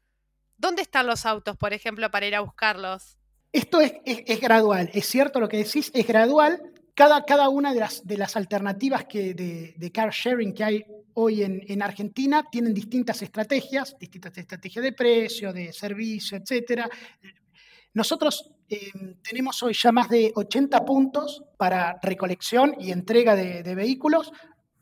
¿Dónde 0.58 0.82
están 0.82 1.06
los 1.06 1.27
autos, 1.27 1.56
por 1.58 1.74
ejemplo, 1.74 2.10
para 2.10 2.25
ir 2.25 2.36
a 2.36 2.39
buscarlos? 2.39 3.19
Esto 3.51 3.82
es, 3.82 4.39
gradual, 4.39 4.91
es 4.94 5.08
cierto 5.08 5.39
lo 5.39 5.50
que 5.50 5.58
decís, 5.58 5.89
es 5.94 6.06
gradual. 6.06 6.62
Cada, 6.94 7.24
cada 7.25 7.50
una 7.50 7.74
de 7.74 7.79
las, 7.79 8.06
de 8.06 8.18
las 8.18 8.36
alternativas 8.36 9.06
que 9.06 9.34
de, 9.34 9.91
car 9.91 10.12
sharing 10.12 10.53
que 10.53 10.63
hay 10.63 10.86
hoy 11.13 11.44
en, 11.44 11.82
Argentina 11.82 12.46
tienen 12.51 12.74
distintas 12.74 13.22
estrategias, 13.24 13.96
distintas 14.00 14.38
estrategias 14.38 14.84
de 14.84 14.94
precio, 14.94 15.51
de 15.51 15.74
servicio, 15.74 16.38
etc. 16.38 16.84
Nosotros 17.94 18.51
eh, 18.70 18.91
tenemos 19.24 19.63
hoy 19.63 19.74
ya 19.74 19.91
más 19.91 20.10
de 20.10 20.32
80 20.36 20.86
puntos 20.86 21.44
para 21.58 21.98
recolección 22.03 22.75
y 22.79 22.91
entrega 22.91 23.36
de, 23.36 23.75
vehículos, 23.75 24.32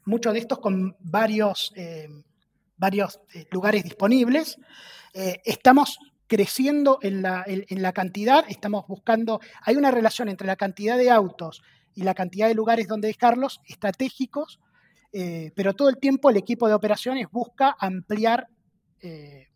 muchos 0.05 0.33
de 0.33 0.39
estos 0.39 0.59
con 0.59 0.97
varios, 0.99 1.71
eh, 1.75 2.09
varios 2.75 3.21
eh, 3.33 3.45
lugares 3.51 3.83
disponibles. 3.83 4.57
Estamos 5.13 5.97
creciendo 6.27 6.99
en 7.01 7.21
la, 7.21 7.93
cantidad, 7.93 8.45
estamos 8.49 8.85
buscando, 8.87 9.39
hay 9.61 9.75
una 9.75 9.91
relación 9.91 10.29
entre 10.29 10.47
la 10.47 10.55
cantidad 10.55 10.97
de 10.97 11.09
autos 11.09 11.63
y 11.95 12.03
la 12.03 12.13
cantidad 12.13 12.47
de 12.47 12.53
lugares 12.53 12.87
donde 12.87 13.07
dejarlos 13.07 13.61
estratégicos, 13.65 14.59
eh, 15.13 15.51
pero 15.55 15.73
todo 15.73 15.89
el 15.89 15.97
tiempo 15.97 16.29
el 16.29 16.37
equipo 16.37 16.67
de 16.67 16.73
operaciones 16.73 17.27
busca 17.31 17.75
ampliar 17.79 18.47
eh, 19.01 19.47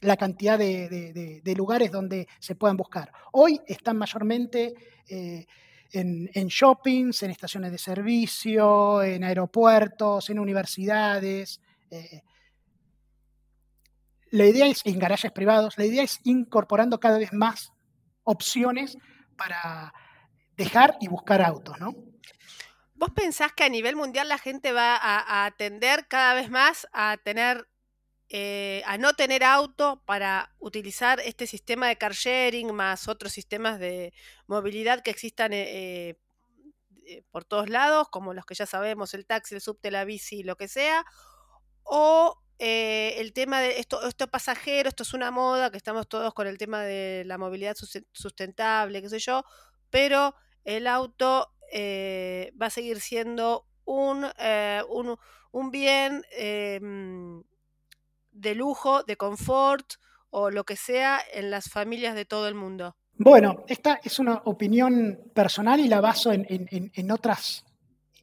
la 0.00 0.16
cantidad 0.16 0.58
de, 0.58 1.54
lugares 1.56 1.90
donde 1.90 2.26
se 2.38 2.54
puedan 2.54 2.76
buscar. 2.76 3.12
Hoy 3.32 3.60
están 3.66 3.98
mayormente 3.98 4.72
en, 5.08 6.30
en, 6.32 6.46
shoppings, 6.46 7.22
en 7.22 7.32
estaciones 7.32 7.72
de 7.72 7.76
servicio, 7.76 9.02
en 9.02 9.24
aeropuertos, 9.24 10.30
en 10.30 10.38
universidades 10.38 11.60
la 14.30 14.46
idea 14.46 14.66
es, 14.66 14.80
en 14.84 14.98
garajes 14.98 15.32
privados, 15.32 15.76
la 15.76 15.84
idea 15.84 16.02
es 16.02 16.20
incorporando 16.24 17.00
cada 17.00 17.18
vez 17.18 17.32
más 17.32 17.72
opciones 18.22 18.96
para 19.36 19.92
dejar 20.56 20.96
y 21.00 21.08
buscar 21.08 21.42
autos, 21.42 21.78
¿no? 21.80 21.94
¿Vos 22.94 23.10
pensás 23.14 23.52
que 23.52 23.64
a 23.64 23.68
nivel 23.68 23.96
mundial 23.96 24.28
la 24.28 24.38
gente 24.38 24.72
va 24.72 24.94
a, 24.94 25.46
atender 25.46 26.06
cada 26.06 26.34
vez 26.34 26.50
más 26.50 26.86
a 26.92 27.16
tener, 27.24 27.66
eh, 28.28 28.82
a 28.84 28.98
no 28.98 29.14
tener 29.14 29.42
auto 29.42 30.02
para 30.04 30.54
utilizar 30.58 31.18
este 31.20 31.46
sistema 31.46 31.88
de 31.88 31.96
car 31.96 32.12
sharing 32.12 32.74
más 32.74 33.08
otros 33.08 33.32
sistemas 33.32 33.80
de 33.80 34.12
movilidad 34.46 35.02
que 35.02 35.10
existan 35.10 35.54
eh, 35.54 36.18
eh, 37.06 37.24
por 37.30 37.44
todos 37.44 37.70
lados, 37.70 38.08
como 38.10 38.34
los 38.34 38.44
que 38.44 38.54
ya 38.54 38.66
sabemos, 38.66 39.14
el 39.14 39.26
taxi, 39.26 39.54
el 39.54 39.62
subte, 39.62 39.90
la 39.90 40.04
bici, 40.04 40.42
lo 40.42 40.56
que 40.56 40.68
sea? 40.68 41.04
¿O 41.82 42.38
el 42.60 43.32
tema 43.32 43.60
de 43.60 43.78
esto, 43.78 44.06
esto 44.06 44.24
es 44.24 44.30
pasajero, 44.30 44.88
esto 44.88 45.02
es 45.02 45.14
una 45.14 45.30
moda, 45.30 45.70
que 45.70 45.76
estamos 45.76 46.08
todos 46.08 46.34
con 46.34 46.46
el 46.46 46.58
tema 46.58 46.82
de 46.82 47.22
la 47.24 47.38
movilidad 47.38 47.76
sustentable, 48.12 49.00
qué 49.00 49.08
sé 49.08 49.18
yo, 49.18 49.44
pero 49.90 50.34
el 50.64 50.86
auto 50.86 51.48
eh, 51.72 52.52
va 52.60 52.66
a 52.66 52.70
seguir 52.70 53.00
siendo 53.00 53.66
un, 53.84 54.26
eh, 54.38 54.82
un, 55.52 55.70
bien 55.70 56.24
em, 56.32 57.42
de 58.32 58.54
lujo, 58.54 59.02
de 59.04 59.16
confort 59.16 59.94
o 60.30 60.50
lo 60.50 60.64
que 60.64 60.76
sea 60.76 61.20
en 61.32 61.50
las 61.50 61.68
familias 61.68 62.14
de 62.14 62.24
todo 62.24 62.48
el 62.48 62.54
mundo? 62.54 62.96
Bueno, 63.14 63.64
esta 63.68 64.00
es 64.02 64.18
una 64.18 64.36
opinión 64.44 65.30
personal 65.34 65.80
y 65.80 65.88
la 65.88 66.00
baso 66.00 66.32
en, 66.32 67.10
otras 67.10 67.64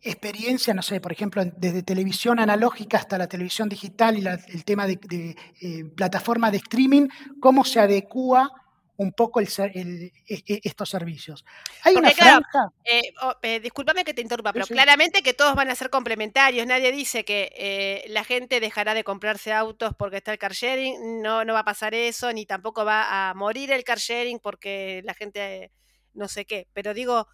experiencias, 0.02 0.76
no 0.76 0.82
sé, 0.82 1.02
por 1.02 1.12
ejemplo, 1.12 1.44
desde 1.46 1.84
televisión 1.84 2.40
analógica 2.40 2.98
hasta 2.98 3.18
la 3.18 3.28
televisión 3.28 3.70
digital 3.70 4.18
y 4.18 4.26
el 4.26 4.64
tema 4.64 4.88
de, 4.88 5.36
eh, 5.62 5.86
plataforma 5.96 6.52
de 6.52 6.58
streaming, 6.58 7.08
cómo 7.40 7.64
se 7.66 7.80
adecua 7.80 8.52
un 8.98 9.12
poco 9.14 9.40
el, 9.40 9.48
e, 9.48 10.12
e, 10.28 10.62
estos 10.64 10.90
servicios. 10.90 11.46
Hay 11.84 11.96
una 11.96 12.10
franja. 12.12 12.72
Eh, 12.84 13.14
eh, 13.44 13.60
discúlpame 13.60 14.04
que 14.04 14.14
te 14.14 14.22
interrumpa, 14.22 14.52
pero 14.52 14.66
claramente 14.66 15.22
que 15.22 15.34
todos 15.34 15.56
van 15.56 15.70
a 15.70 15.76
ser 15.76 15.90
complementarios. 15.90 16.66
Nadie 16.66 16.92
dice 16.92 17.24
que 17.24 17.52
eh, 17.56 18.06
la 18.10 18.24
gente 18.24 18.60
dejará 18.60 18.96
de 18.96 19.04
comprarse 19.04 19.54
autos 19.54 19.94
porque 19.96 20.18
está 20.18 20.32
el 20.32 20.40
car 20.40 20.54
sharing. 20.54 21.22
No, 21.22 21.46
no 21.46 21.54
va 21.54 21.60
a 21.60 21.66
pasar 21.66 21.94
eso, 21.94 22.34
ni 22.34 22.46
tampoco 22.46 22.86
va 22.86 23.30
a 23.30 23.34
morir 23.36 23.72
el 23.72 23.84
car 23.84 24.00
sharing 24.00 24.40
porque 24.40 25.02
la 25.06 25.14
gente 25.14 25.72
no 26.14 26.28
sé 26.28 26.46
qué. 26.46 26.68
Pero 26.74 26.96
digo, 26.96 27.28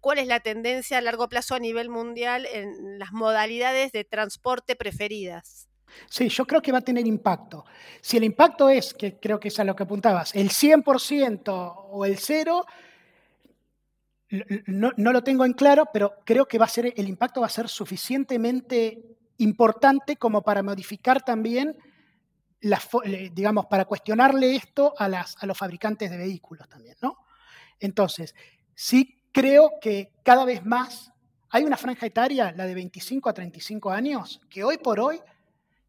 ¿cuál 0.00 0.18
es 0.18 0.26
la 0.26 0.40
tendencia 0.40 0.98
a 0.98 1.00
largo 1.00 1.28
plazo 1.28 1.54
a 1.54 1.58
nivel 1.58 1.88
mundial 1.88 2.46
en 2.52 2.98
las 2.98 3.12
modalidades 3.12 3.92
de 3.92 4.04
transporte 4.04 4.76
preferidas? 4.76 5.68
Sí, 6.08 6.28
yo 6.28 6.46
creo 6.46 6.62
que 6.62 6.72
va 6.72 6.78
a 6.78 6.82
tener 6.82 7.06
impacto. 7.06 7.64
Si 8.00 8.16
el 8.16 8.24
impacto 8.24 8.68
es, 8.68 8.94
que 8.94 9.18
creo 9.18 9.40
que 9.40 9.48
es 9.48 9.58
a 9.58 9.64
lo 9.64 9.74
que 9.74 9.84
apuntabas, 9.84 10.34
el 10.34 10.50
100% 10.50 11.74
o 11.90 12.04
el 12.04 12.18
cero, 12.18 12.64
no, 14.66 14.92
lo 14.96 15.22
tengo 15.22 15.44
en 15.44 15.52
claro, 15.52 15.88
pero 15.92 16.14
creo 16.24 16.46
que 16.46 16.58
va 16.58 16.64
a 16.64 16.68
ser, 16.68 16.92
el 16.96 17.08
impacto 17.08 17.40
va 17.40 17.46
a 17.46 17.50
ser 17.50 17.68
suficientemente 17.68 19.16
importante 19.38 20.16
como 20.16 20.42
para 20.42 20.62
modificar 20.62 21.22
también, 21.22 21.76
digamos, 23.32 23.66
para 23.66 23.84
cuestionarle 23.84 24.56
esto 24.56 24.94
a, 24.98 25.04
a 25.04 25.46
los 25.46 25.58
fabricantes 25.58 26.10
de 26.10 26.16
vehículos 26.16 26.68
también, 26.68 26.96
¿no? 27.00 27.18
Entonces, 27.78 28.34
sí 28.74 29.15
creo 29.36 29.74
que 29.82 30.12
cada 30.22 30.46
vez 30.46 30.64
más 30.64 31.12
hay 31.50 31.64
una 31.64 31.76
franja 31.76 32.06
etaria, 32.06 32.54
la 32.56 32.64
de 32.64 32.74
25 32.74 33.28
a 33.28 33.34
35 33.34 33.90
años, 33.90 34.40
que 34.48 34.64
hoy 34.64 34.78
por 34.78 34.98
hoy 34.98 35.20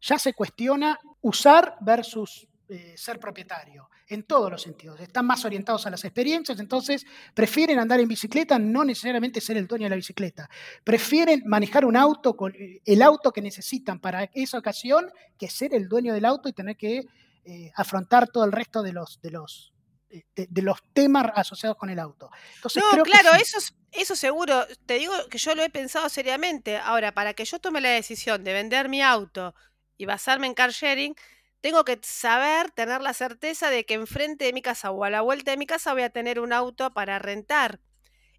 ya 0.02 0.18
se 0.18 0.34
cuestiona 0.34 1.00
usar 1.22 1.78
versus 1.80 2.46
eh, 2.68 2.92
ser 2.98 3.18
propietario, 3.18 3.88
en 4.06 4.24
todos 4.24 4.50
los 4.50 4.60
sentidos. 4.60 5.00
Están 5.00 5.24
más 5.24 5.46
orientados 5.46 5.86
a 5.86 5.90
las 5.90 6.04
experiencias, 6.04 6.60
entonces 6.60 7.06
prefieren 7.32 7.78
andar 7.78 8.00
en 8.00 8.08
bicicleta, 8.08 8.58
no 8.58 8.84
necesariamente 8.84 9.40
ser 9.40 9.56
el 9.56 9.66
dueño 9.66 9.84
de 9.84 9.90
la 9.90 9.96
bicicleta. 9.96 10.50
Prefieren 10.84 11.42
manejar 11.46 11.86
un 11.86 11.96
auto, 11.96 12.36
con 12.36 12.54
eh, 12.54 12.82
el 12.84 13.00
auto 13.00 13.32
que 13.32 13.40
necesitan 13.40 13.98
para 13.98 14.24
esa 14.34 14.58
ocasión, 14.58 15.10
que 15.38 15.48
ser 15.48 15.74
el 15.74 15.88
dueño 15.88 16.12
del 16.12 16.26
auto 16.26 16.50
y 16.50 16.52
tener 16.52 16.76
que 16.76 17.06
eh, 17.46 17.72
afrontar 17.76 18.28
todo 18.28 18.44
el 18.44 18.52
resto 18.52 18.82
de 18.82 18.92
los, 18.92 19.22
de 19.22 19.30
los, 19.30 19.72
de, 20.08 20.62
los 20.62 20.78
temas 20.92 21.26
asociados 21.34 21.76
con 21.76 21.90
el 21.90 21.98
auto. 21.98 22.30
Entonces, 22.56 22.82
no, 22.96 23.02
claro, 23.02 23.34
eso, 23.34 23.58
eso 23.92 24.16
seguro, 24.16 24.66
te 24.86 24.94
digo 24.94 25.12
que 25.30 25.38
yo 25.38 25.54
lo 25.54 25.62
he 25.62 25.70
pensado 25.70 26.08
seriamente. 26.08 26.78
Ahora, 26.78 27.12
para 27.12 27.34
que 27.34 27.44
yo 27.44 27.58
tome 27.58 27.80
la 27.80 27.90
decisión 27.90 28.44
de 28.44 28.52
vender 28.52 28.88
mi 28.88 29.02
auto 29.02 29.54
y 29.96 30.06
basarme 30.06 30.46
en 30.46 30.54
car 30.54 30.70
sharing, 30.70 31.14
tengo 31.60 31.84
que 31.84 31.98
saber, 32.02 32.70
tener 32.70 33.00
la 33.00 33.12
certeza 33.14 33.70
de 33.70 33.84
que 33.84 33.94
enfrente 33.94 34.44
de 34.44 34.52
mi 34.52 34.62
casa 34.62 34.90
o 34.90 35.04
a 35.04 35.10
la 35.10 35.22
vuelta 35.22 35.50
de 35.50 35.56
mi 35.56 35.66
casa 35.66 35.92
voy 35.92 36.02
a 36.02 36.10
tener 36.10 36.40
un 36.40 36.52
auto 36.52 36.92
para 36.92 37.18
rentar 37.18 37.80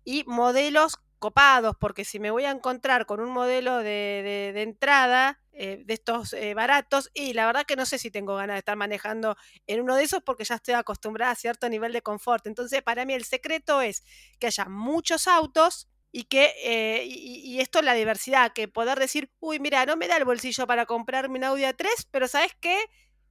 y 0.06 0.24
modelos 0.26 0.98
copados, 1.20 1.76
porque 1.78 2.06
si 2.06 2.20
me 2.20 2.32
voy 2.32 2.46
a 2.46 2.52
encontrar 2.52 3.06
con 3.06 3.20
un 3.20 3.30
modelo 3.30 3.80
de, 3.80 4.54
entrada 4.56 5.40
eh, 5.62 5.84
de 5.86 5.94
estos 5.94 6.32
eh, 6.32 6.54
baratos, 6.54 7.12
y 7.14 7.34
la 7.34 7.46
verdad 7.46 7.66
que 7.66 7.76
no 7.76 7.86
sé 7.86 7.98
si 7.98 8.10
tengo 8.10 8.38
ganas 8.38 8.54
de 8.54 8.60
estar 8.60 8.78
manejando 8.78 9.36
en 9.68 9.82
uno 9.82 9.98
de 9.98 10.04
esos 10.04 10.24
porque 10.24 10.46
ya 10.46 10.56
estoy 10.56 10.74
acostumbrada 10.74 11.34
a 11.34 11.36
cierto 11.36 11.68
nivel 11.68 11.92
de 11.92 12.02
confort. 12.02 12.48
Entonces, 12.48 12.82
para 12.82 13.04
mí 13.04 13.14
el 13.14 13.26
secreto 13.26 13.82
es 13.82 14.06
que 14.40 14.48
haya 14.48 14.70
muchos 14.70 15.28
autos 15.28 15.90
y 16.14 16.24
que 16.24 16.54
eh, 16.64 17.04
y, 17.06 17.60
esto 17.60 17.80
es 17.80 17.86
la 17.86 17.94
diversidad, 17.94 18.54
que 18.54 18.70
poder 18.70 19.00
decir, 19.00 19.34
uy, 19.42 19.60
mira, 19.60 19.86
no 19.86 19.98
me 19.98 20.08
da 20.08 20.16
el 20.16 20.24
bolsillo 20.24 20.66
para 20.66 20.86
comprarme 20.86 21.40
un 21.40 21.44
Audi 21.44 21.64
A3, 21.64 21.88
pero 22.10 22.30
¿sabes 22.30 22.54
qué? 22.62 22.80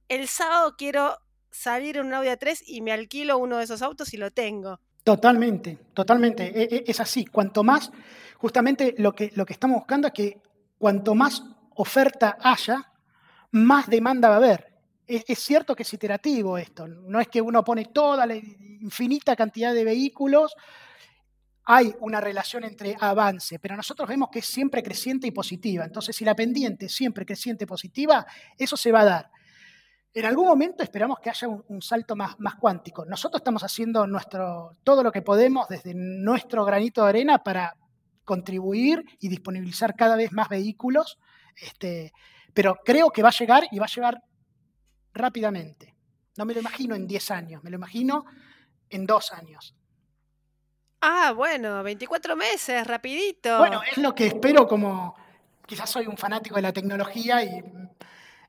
El 0.07 0.27
sábado 0.27 0.75
quiero 0.77 1.17
salir 1.49 1.97
en 1.97 2.05
un 2.05 2.13
Audi 2.13 2.27
A3 2.27 2.61
y 2.67 2.81
me 2.81 2.91
alquilo 2.91 3.39
uno 3.39 3.57
de 3.57 3.63
esos 3.63 3.81
autos 3.81 4.13
y 4.13 4.17
lo 4.17 4.29
tengo. 4.29 4.79
Totalmente, 5.03 5.79
totalmente. 5.95 6.43
E, 6.43 6.75
e, 6.75 6.83
es 6.85 6.99
así. 6.99 7.25
Cuanto 7.25 7.63
más, 7.63 7.91
justamente 8.37 8.93
lo 8.99 9.15
que, 9.15 9.31
lo 9.33 9.47
que 9.47 9.53
estamos 9.53 9.77
buscando 9.77 10.09
es 10.09 10.13
que 10.13 10.41
cuanto 10.77 11.15
más 11.15 11.43
oferta 11.81 12.37
haya, 12.41 12.91
más 13.51 13.87
demanda 13.87 14.29
va 14.29 14.35
a 14.35 14.37
haber. 14.37 14.73
Es, 15.07 15.23
es, 15.27 15.39
cierto 15.39 15.75
que 15.75 15.83
es 15.83 15.93
iterativo 15.93 16.57
esto. 16.57 16.87
No 16.87 17.19
es 17.19 17.27
que 17.27 17.41
uno 17.41 17.63
pone 17.63 17.85
toda 17.85 18.25
la 18.25 18.35
infinita 18.35 19.35
cantidad 19.35 19.73
de 19.73 19.83
vehículos 19.83 20.55
hay 21.71 21.93
una 21.99 22.19
relación 22.19 22.63
entre 22.63 22.97
avance, 22.99 23.59
pero 23.59 23.75
nosotros 23.75 24.09
vemos 24.09 24.29
que 24.31 24.39
es 24.39 24.45
siempre 24.47 24.81
creciente 24.81 25.27
y 25.27 25.31
positiva. 25.31 25.85
Entonces, 25.85 26.15
si 26.15 26.25
la 26.25 26.33
pendiente 26.33 26.87
es 26.87 26.95
siempre 26.95 27.27
creciente 27.27 27.65
y 27.65 27.67
positiva, 27.67 28.25
eso 28.57 28.75
se 28.75 28.91
va 28.91 29.01
a 29.01 29.05
dar. 29.05 29.31
En 30.11 30.25
algún 30.25 30.47
momento 30.47 30.81
esperamos 30.81 31.19
que 31.19 31.29
haya 31.29 31.47
un, 31.47 31.81
salto 31.83 32.15
más, 32.15 32.39
más, 32.39 32.55
cuántico. 32.55 33.05
Nosotros 33.05 33.41
estamos 33.41 33.63
haciendo 33.63 34.07
nuestro, 34.07 34.71
todo 34.83 35.03
lo 35.03 35.11
que 35.11 35.21
podemos 35.21 35.67
desde 35.67 35.93
nuestro 35.93 36.65
granito 36.65 37.03
de 37.03 37.09
arena 37.09 37.43
para 37.43 37.75
contribuir 38.25 39.05
y 39.19 39.29
disponibilizar 39.29 39.95
cada 39.95 40.15
vez 40.15 40.31
más 40.31 40.49
vehículos, 40.49 41.19
este, 41.61 42.13
pero 42.53 42.79
creo 42.83 43.09
que 43.09 43.21
va 43.21 43.29
a 43.29 43.37
llegar 43.37 43.63
y 43.71 43.79
va 43.79 43.85
a 43.85 43.93
llegar 43.93 44.23
rápidamente. 45.13 45.95
No 46.37 46.45
me 46.45 46.53
lo 46.53 46.59
imagino 46.59 46.95
en 46.95 47.07
10 47.07 47.31
años, 47.31 47.63
me 47.63 47.69
lo 47.69 47.75
imagino 47.75 48.25
en 48.89 49.05
dos 49.05 49.31
años. 49.31 49.75
Ah, 51.01 51.33
bueno, 51.35 51.81
24 51.83 52.35
meses, 52.35 52.85
rapidito. 52.85 53.57
Bueno, 53.57 53.81
es 53.89 53.97
lo 53.97 54.13
que 54.13 54.27
espero 54.27 54.67
como, 54.67 55.15
quizás 55.65 55.89
soy 55.89 56.07
un 56.07 56.17
fanático 56.17 56.55
de 56.55 56.61
la 56.61 56.73
tecnología, 56.73 57.43
y, 57.43 57.63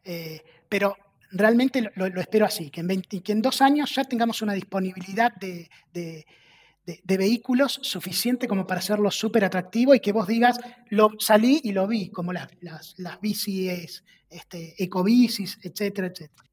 eh, 0.04 0.42
pero 0.68 0.96
realmente 1.30 1.90
lo, 1.94 2.06
espero 2.20 2.46
así, 2.46 2.70
que 2.70 2.80
en, 2.80 3.02
que 3.02 3.32
en 3.32 3.42
dos 3.42 3.62
años 3.62 3.94
ya 3.94 4.04
tengamos 4.04 4.42
una 4.42 4.54
disponibilidad 4.54 5.32
de, 5.34 5.68
vehículos 7.04 7.78
suficiente 7.82 8.48
como 8.48 8.66
para 8.66 8.80
hacerlo 8.80 9.10
súper 9.10 9.44
atractivo 9.44 9.94
y 9.94 10.00
que 10.00 10.12
vos 10.12 10.26
digas, 10.26 10.58
lo 10.88 11.10
salí 11.18 11.60
y 11.62 11.72
lo 11.72 11.86
vi, 11.86 12.10
como 12.10 12.32
las, 12.32 12.48
las, 12.60 12.94
las 12.98 13.20
bicis, 13.20 14.04
este, 14.28 14.82
ecobicis, 14.82 15.58
etcétera, 15.62 16.08
etcétera. 16.08 16.50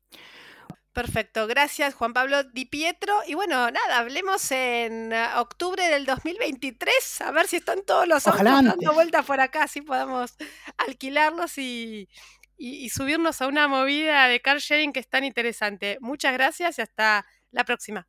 Perfecto, 0.93 1.45
gracias 1.45 1.93
Juan 1.93 2.11
Pablo 2.11 2.43
Di 2.43 2.65
Pietro. 2.65 3.13
Y 3.27 3.35
bueno, 3.35 3.69
nada, 3.69 3.99
hablemos 3.99 4.51
en 4.51 5.13
octubre 5.13 5.87
del 5.87 6.07
2023, 6.07 7.21
a 7.21 7.31
ver 7.31 7.47
si 7.47 7.57
están 7.57 7.83
todos 7.85 8.07
los 8.07 8.25
autos 8.25 8.43
dando 8.43 8.93
vueltas 8.93 9.23
por 9.23 9.39
acá, 9.39 9.63
así 9.63 9.81
podamos 9.81 10.35
alquilarlos 10.77 11.59
y, 11.59 12.09
y 12.57 12.89
subirnos 12.89 13.43
a 13.43 13.47
una 13.47 13.67
movida 13.67 14.27
de 14.27 14.41
car 14.41 14.57
sharing 14.57 14.91
que 14.91 14.99
es 14.99 15.07
tan 15.07 15.23
interesante. 15.23 15.99
Muchas 16.01 16.33
gracias 16.33 16.79
y 16.79 16.81
hasta 16.81 17.27
la 17.51 17.63
próxima. 17.63 18.07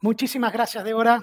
Muchísimas 0.00 0.52
gracias, 0.52 0.82
Débora. 0.84 1.20